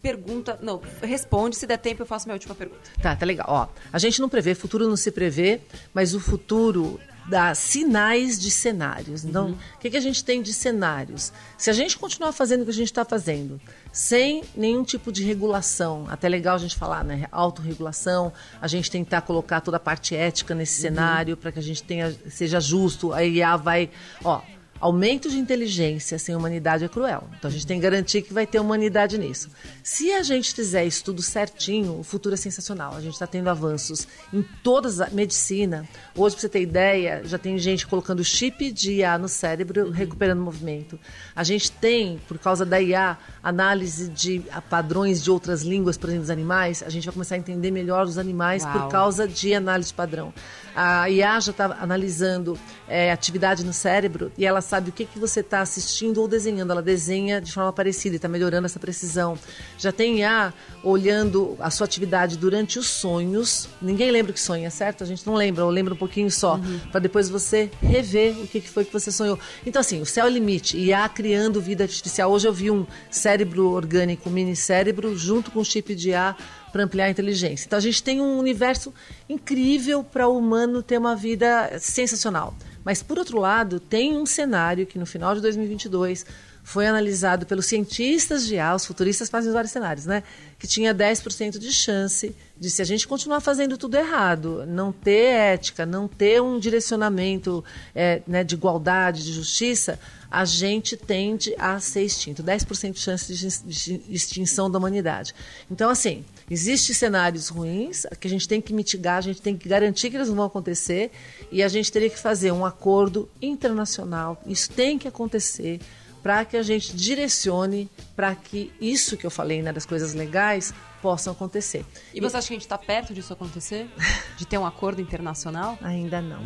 [0.01, 0.57] Pergunta...
[0.61, 2.81] Não, responde, se der tempo eu faço minha última pergunta.
[3.01, 3.45] Tá, tá legal.
[3.49, 5.61] Ó, a gente não prevê, futuro não se prevê,
[5.93, 6.99] mas o futuro
[7.29, 9.23] dá sinais de cenários.
[9.23, 9.57] Então, Uhum.
[9.75, 11.31] o que, que a gente tem de cenários?
[11.55, 13.61] Se a gente continuar fazendo o que a gente está fazendo,
[13.93, 17.27] sem nenhum tipo de regulação, até legal a gente falar, né?
[17.31, 20.81] Autorregulação, a gente tentar colocar toda a parte ética nesse Uhum.
[20.81, 23.91] cenário para que a gente tenha, seja justo, a IA vai.
[24.23, 24.41] Ó,
[24.81, 27.23] Aumento de inteligência sem humanidade é cruel.
[27.37, 29.49] Então a gente tem que garantir que vai ter humanidade nisso.
[29.83, 32.95] Se a gente fizer isso tudo certinho, o futuro é sensacional.
[32.95, 35.87] A gente está tendo avanços em todas a medicina.
[36.15, 40.39] Hoje, para você ter ideia, já tem gente colocando chip de IA no cérebro, recuperando
[40.39, 40.99] o movimento.
[41.35, 46.23] A gente tem, por causa da IA, análise de padrões de outras línguas, por exemplo,
[46.23, 46.81] dos animais.
[46.81, 48.73] A gente vai começar a entender melhor os animais Uau.
[48.73, 50.33] por causa de análise de padrão.
[50.75, 52.57] A IA já está analisando
[52.91, 56.71] é, atividade no cérebro e ela sabe o que, que você está assistindo ou desenhando.
[56.71, 59.37] Ela desenha de forma parecida e está melhorando essa precisão.
[59.77, 63.69] Já tem IA olhando a sua atividade durante os sonhos.
[63.81, 65.05] Ninguém lembra o que sonha, certo?
[65.05, 66.59] A gente não lembra, ou lembra um pouquinho só,
[66.91, 69.39] para depois você rever o que, que foi que você sonhou.
[69.65, 70.77] Então, assim, o céu é o limite.
[70.77, 72.29] IA criando vida artificial.
[72.29, 76.35] Hoje eu vi um cérebro orgânico, um mini cérebro, junto com um chip de IA
[76.71, 77.65] para ampliar a inteligência.
[77.65, 78.93] Então a gente tem um universo
[79.29, 82.55] incrível para o humano ter uma vida sensacional.
[82.83, 86.25] Mas por outro lado, tem um cenário que no final de 2022
[86.63, 90.21] foi analisado pelos cientistas de IA, os futuristas fazem vários cenários, né?
[90.59, 95.25] Que tinha 10% de chance de, se a gente continuar fazendo tudo errado, não ter
[95.33, 97.63] ética, não ter um direcionamento
[97.95, 102.43] é, né, de igualdade, de justiça, a gente tende a ser extinto.
[102.43, 105.33] 10% de chance de extin- de extinção da humanidade.
[105.69, 109.69] Então, assim, existem cenários ruins que a gente tem que mitigar, a gente tem que
[109.69, 111.09] garantir que eles não vão acontecer
[111.49, 114.41] e a gente teria que fazer um acordo internacional.
[114.45, 115.79] Isso tem que acontecer
[116.21, 120.73] para que a gente direcione para que isso que eu falei, né, das coisas legais,
[121.01, 121.85] possam acontecer.
[122.13, 123.89] E você acha que a gente está perto disso acontecer?
[124.37, 125.77] De ter um acordo internacional?
[125.81, 126.41] Ainda não.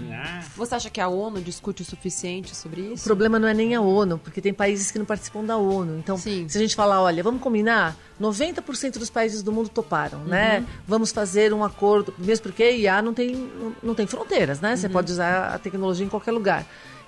[0.55, 3.03] Você acha que a ONU discute o suficiente sobre O isso?
[3.03, 5.97] problema não é nem a ONU, porque tem países que não participam da ONU.
[5.99, 6.47] Então, Sim.
[6.49, 10.65] se a gente falar, olha, vamos combinar, 90% dos países do mundo toparam, né?
[10.87, 14.75] Vamos fazer um acordo, mesmo porque a IA não tem, não, não tem fronteiras, né?
[14.75, 16.65] Você pode usar a tecnologia em qualquer lugar.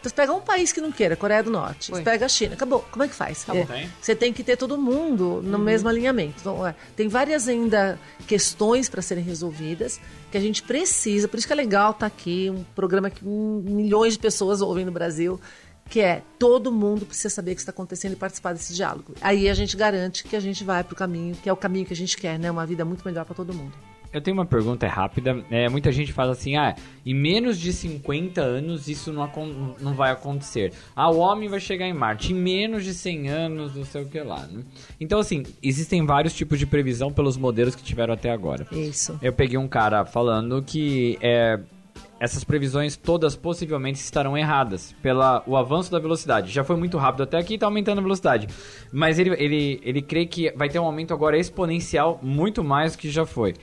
[0.07, 2.85] Você pega um país que não queira, Coreia do Norte, você pega a China, acabou.
[2.91, 3.43] Como é que faz?
[3.43, 3.67] Acabou.
[3.75, 6.35] É, você tem que ter todo mundo no mesmo alinhamento.
[6.39, 9.99] Então, é, tem várias ainda questões para serem resolvidas
[10.31, 11.27] que a gente precisa.
[11.27, 14.85] Por isso que é legal estar aqui, um programa que hum, milhões de pessoas ouvem
[14.85, 15.39] no Brasil,
[15.89, 19.13] que é todo mundo precisa saber o que está acontecendo e participar desse diálogo.
[19.21, 21.85] Aí a gente garante que a gente vai para o caminho, que é o caminho
[21.85, 22.51] que a gente quer, né?
[22.51, 23.73] Uma vida muito melhor para todo mundo.
[24.13, 25.43] Eu tenho uma pergunta é rápida.
[25.49, 29.29] É, muita gente fala assim: ah, em menos de 50 anos isso não,
[29.79, 30.73] não vai acontecer.
[30.95, 32.33] Ah, o homem vai chegar em Marte.
[32.33, 34.45] Em menos de 100 anos, não sei o que lá.
[34.47, 34.63] né?
[34.99, 38.67] Então, assim, existem vários tipos de previsão pelos modelos que tiveram até agora.
[38.71, 39.17] Isso.
[39.21, 41.59] Eu peguei um cara falando que é,
[42.19, 46.51] essas previsões todas possivelmente estarão erradas pelo o avanço da velocidade.
[46.51, 48.47] Já foi muito rápido até aqui e está aumentando a velocidade.
[48.91, 52.97] Mas ele, ele, ele crê que vai ter um aumento agora exponencial muito mais do
[52.97, 53.53] que já foi.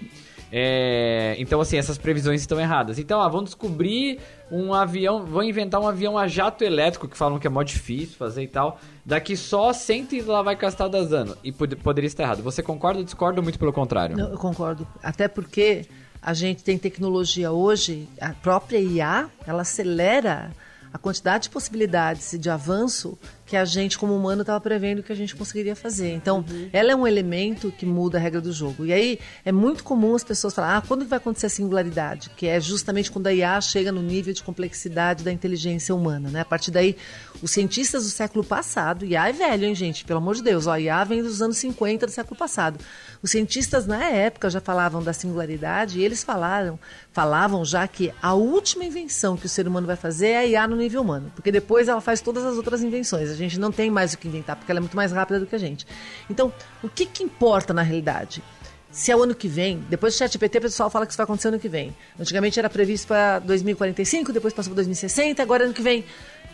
[0.56, 2.96] É, então, assim, essas previsões estão erradas.
[3.00, 4.20] Então, ah, vão descobrir
[4.52, 8.16] um avião, vão inventar um avião a jato elétrico, que falam que é mó difícil
[8.16, 8.78] fazer e tal.
[9.04, 11.36] Daqui só 100 e lá vai gastar 10 anos.
[11.42, 12.40] E pod- poderia estar errado.
[12.44, 14.16] Você concorda ou discorda muito pelo contrário?
[14.16, 14.86] Não, eu concordo.
[15.02, 15.86] Até porque
[16.22, 20.52] a gente tem tecnologia hoje, a própria IA, ela acelera
[20.94, 25.14] a quantidade de possibilidades de avanço que a gente, como humano, estava prevendo que a
[25.14, 26.14] gente conseguiria fazer.
[26.14, 28.86] Então, ela é um elemento que muda a regra do jogo.
[28.86, 32.30] E aí, é muito comum as pessoas falarem, ah, quando vai acontecer a singularidade?
[32.36, 36.40] Que é justamente quando a IA chega no nível de complexidade da inteligência humana, né?
[36.40, 36.96] A partir daí,
[37.42, 40.04] os cientistas do século passado, IA é velho, hein, gente?
[40.04, 42.78] Pelo amor de Deus, ó, a IA vem dos anos 50 do século passado.
[43.24, 46.78] Os cientistas, na época, já falavam da singularidade e eles falaram,
[47.10, 50.68] falavam já que a última invenção que o ser humano vai fazer é a IA
[50.68, 53.30] no nível humano, porque depois ela faz todas as outras invenções.
[53.30, 55.46] A gente não tem mais o que inventar, porque ela é muito mais rápida do
[55.46, 55.86] que a gente.
[56.28, 56.52] Então,
[56.82, 58.44] o que, que importa na realidade?
[58.90, 61.24] Se é o ano que vem, depois do ChatGPT, o pessoal fala que isso vai
[61.24, 61.96] acontecer ano que vem.
[62.20, 66.04] Antigamente era previsto para 2045, depois passou para 2060, agora é ano que vem.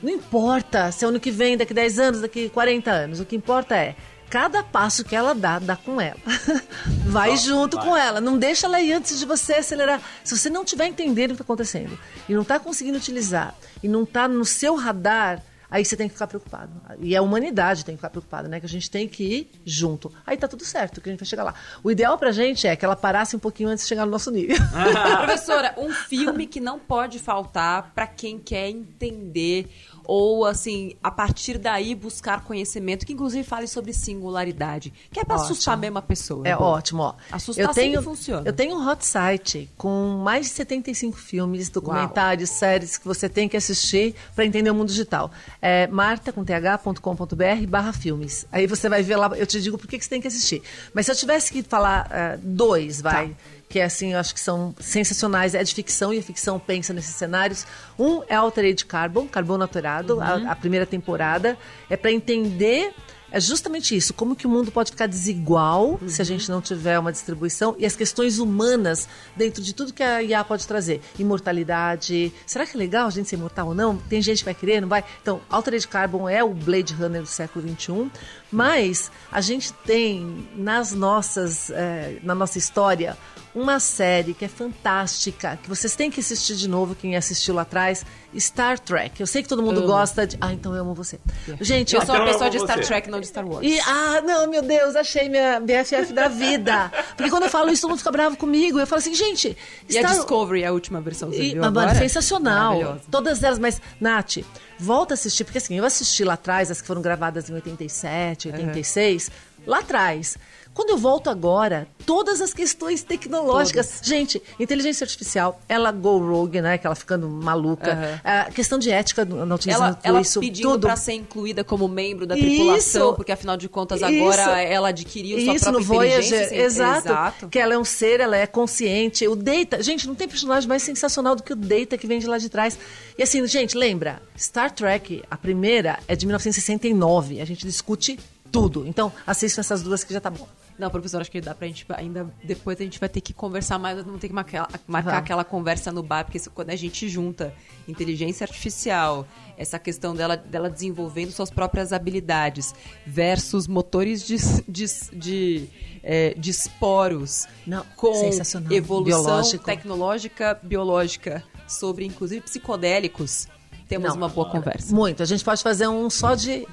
[0.01, 3.19] Não importa se é ano que vem, daqui 10 anos, daqui 40 anos.
[3.19, 3.97] O que importa é
[4.31, 6.21] cada passo que ela dá, dá com ela.
[7.07, 8.21] vai junto com ela.
[8.21, 10.01] Não deixa ela ir antes de você acelerar.
[10.23, 13.89] Se você não estiver entendendo o que está acontecendo e não está conseguindo utilizar e
[13.89, 16.71] não está no seu radar, aí você tem que ficar preocupado.
[17.01, 18.61] E a humanidade tem que ficar preocupada, né?
[18.61, 20.13] Que a gente tem que ir junto.
[20.27, 21.55] Aí tá tudo certo, que a gente vai chegar lá.
[21.83, 24.31] O ideal pra gente é que ela parasse um pouquinho antes de chegar no nosso
[24.31, 24.57] nível.
[25.19, 29.71] Professora, um filme que não pode faltar pra quem quer entender
[30.13, 35.37] ou, assim, a partir daí buscar conhecimento, que inclusive fale sobre singularidade, que é Ótimo.
[35.37, 36.49] assustar mesmo a pessoa.
[36.49, 37.15] É Bom, ótimo, ó.
[37.31, 38.43] Assustar eu tenho, funciona.
[38.45, 43.49] Eu tenho um hot site com mais de 75 filmes, documentários, séries que você tem
[43.49, 45.31] que assistir para entender o mundo digital.
[45.63, 48.49] É marta.th.com.br barra filmes.
[48.51, 50.61] Aí você vai ver lá, eu te digo por que que você tem que assistir.
[50.93, 53.29] Mas se eu tivesse que falar eh, dois, vai...
[53.29, 53.60] Tá.
[53.71, 56.93] Que é assim, eu acho que são sensacionais, é de ficção e a ficção pensa
[56.93, 57.65] nesses cenários.
[57.99, 60.21] Um é Altered Carbon, Carbono Alterado, Uhum.
[60.23, 61.57] a, a primeira temporada.
[61.89, 62.93] É para entender
[63.33, 66.99] é justamente isso, como que o mundo pode ficar desigual se a gente não tiver
[66.99, 71.01] uma distribuição e as questões humanas dentro de tudo que a IA pode trazer.
[71.17, 72.33] Imortalidade.
[72.45, 73.97] Será que é legal a gente ser imortal ou não?
[73.97, 75.05] Tem gente que vai querer, não vai?
[75.23, 78.11] Então, Altered Carbon é o Blade Runner do século XXI,
[78.51, 83.17] mas a gente tem nas nossas, eh, na nossa história
[83.55, 87.63] uma série que é fantástica, que vocês têm que assistir de novo, quem assistiu lá
[87.63, 88.05] atrás,
[88.39, 89.21] Star Trek.
[89.21, 90.39] Eu sei que todo mundo gosta de...
[90.41, 91.19] Ah, então eu amo você.
[91.61, 92.65] Gente, Eu sou uma Então, pessoa de você.
[92.65, 93.67] Star Trek, não de Star Wars.
[93.67, 96.93] e, ah, não, meu Deus, achei minha BFF da vida.
[97.17, 98.79] Porque quando eu falo isso, todo mundo fica bravo comigo.
[98.79, 99.57] Eu falo assim, gente.
[99.89, 101.95] E a Discovery, a última versão, você E, viu ah, agora?
[101.97, 102.99] sensacional.
[103.11, 104.39] Todas elas, mas, Nath,
[104.79, 108.49] volta a assistir, porque assim, eu assisti lá atrás, as que foram gravadas em 87,
[108.49, 109.31] 86,
[109.67, 110.39] lá atrás.
[110.81, 114.01] Quando eu volto agora, todas as questões tecnológicas.
[114.03, 116.79] Gente, inteligência artificial, ela go rogue, né?
[116.79, 117.93] Que ela ficando maluca.
[117.93, 118.21] Aham.
[118.25, 120.87] A questão de ética na utilização Ela, ela isso, pedindo tudo.
[120.87, 122.47] pra ser incluída como membro da Isso.
[122.47, 124.07] tripulação, porque afinal de contas Isso.
[124.07, 126.49] agora ela adquiriu sua Isso própria no Voyager, inteligência.
[126.49, 129.29] sem- exato, Que ela é um ser, ela é consciente.
[129.29, 132.27] O Data, gente, não tem personagem mais sensacional do que o Data que vem de
[132.27, 132.79] lá de trás.
[133.19, 137.39] E assim, gente, lembra, Star Trek, a primeira é de 1969.
[137.39, 138.19] A gente discute
[138.51, 138.85] tudo.
[138.87, 140.49] Então, assistam essas duas que já tá bom.
[140.81, 142.29] Não, professor, acho que dá pra gente ainda.
[142.43, 145.19] Depois a gente vai ter que conversar mais, vamos ter que marcar, marcar Vai.
[145.21, 147.53] aquela conversa no bar, porque isso- quando a gente junta
[147.87, 149.27] inteligência artificial,
[149.59, 152.75] essa questão dela, dela desenvolvendo suas próprias habilidades,
[153.07, 154.37] versus motores de,
[154.69, 155.69] de, de,
[156.03, 158.31] é, de esporos Não, com
[158.71, 159.65] evolução Biológico.
[159.65, 163.47] tecnológica, biológica, sobre inclusive psicodélicos,
[163.89, 164.17] temos Não.
[164.17, 164.95] uma boa conversa.
[164.95, 165.23] Muito.
[165.23, 166.67] A gente pode fazer um só de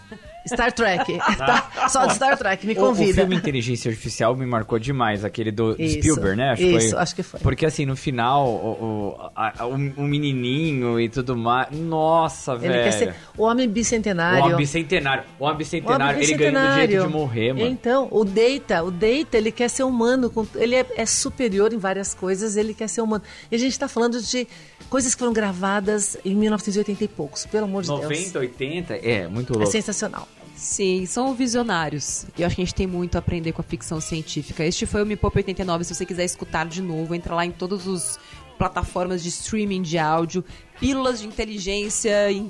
[0.48, 1.18] Star Trek.
[1.38, 1.88] tá?
[1.90, 3.14] Só de Star Trek, me O, o convida.
[3.14, 6.54] filme Inteligência Artificial me marcou demais, aquele do Isso, Spielberg, né?
[6.58, 7.40] isso, foi, acho que foi.
[7.40, 9.74] Porque assim, no final, o, o, a- o-
[10.04, 11.68] o menininho e tudo mais.
[11.72, 12.84] Nossa, Ele velho.
[12.84, 14.40] quer ser o homem bicentenário.
[14.42, 15.24] O homem bicentenário.
[15.40, 16.90] O homem O bicentenário, ele ganhou do bicentenário.
[16.92, 17.66] jeito de morrer, mano.
[17.68, 22.14] Então, o Data, o Data, ele quer ser humano, ele é, é superior em várias
[22.14, 23.24] coisas, ele quer ser humano.
[23.52, 24.48] E a gente está falando de
[24.90, 28.02] coisas que foram gravadas em 1980 e poucos, pelo amor de Deus.
[28.02, 29.72] 90, 80, é, muito É louco.
[29.72, 30.28] sensacional.
[30.58, 32.26] Sim, são visionários.
[32.38, 34.66] E eu acho que a gente tem muito a aprender com a ficção científica.
[34.66, 35.84] Este foi o Me Poupe 89.
[35.84, 38.20] Se você quiser escutar de novo, entra lá em todas as
[38.58, 40.44] plataformas de streaming de áudio.
[40.80, 42.50] Pílulas de inteligência in-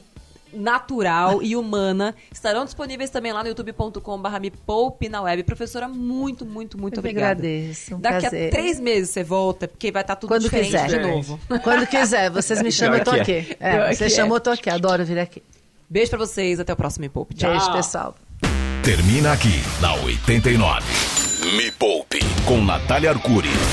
[0.54, 5.44] natural e humana estarão disponíveis também lá no youtube.com.br Me Poupe na web.
[5.44, 7.32] Professora, muito, muito, muito Eu obrigada.
[7.32, 8.48] agradeço, um Daqui prazer.
[8.48, 10.88] a três meses você volta, porque vai estar tudo Quando diferente quiser.
[10.88, 11.38] de novo.
[11.62, 13.56] Quando quiser, vocês me chamam, eu tô aqui.
[13.60, 14.40] É, Pior você que chamou, é.
[14.40, 14.70] eu tô aqui.
[14.70, 15.44] Adoro vir aqui.
[15.90, 17.34] Beijo pra vocês, até o próximo Me Poupe.
[17.34, 17.50] Tchau.
[17.50, 18.16] Beijo, pessoal.
[18.84, 20.86] Termina aqui na 89.
[21.56, 23.50] Me Poupe com Natália Arcuri.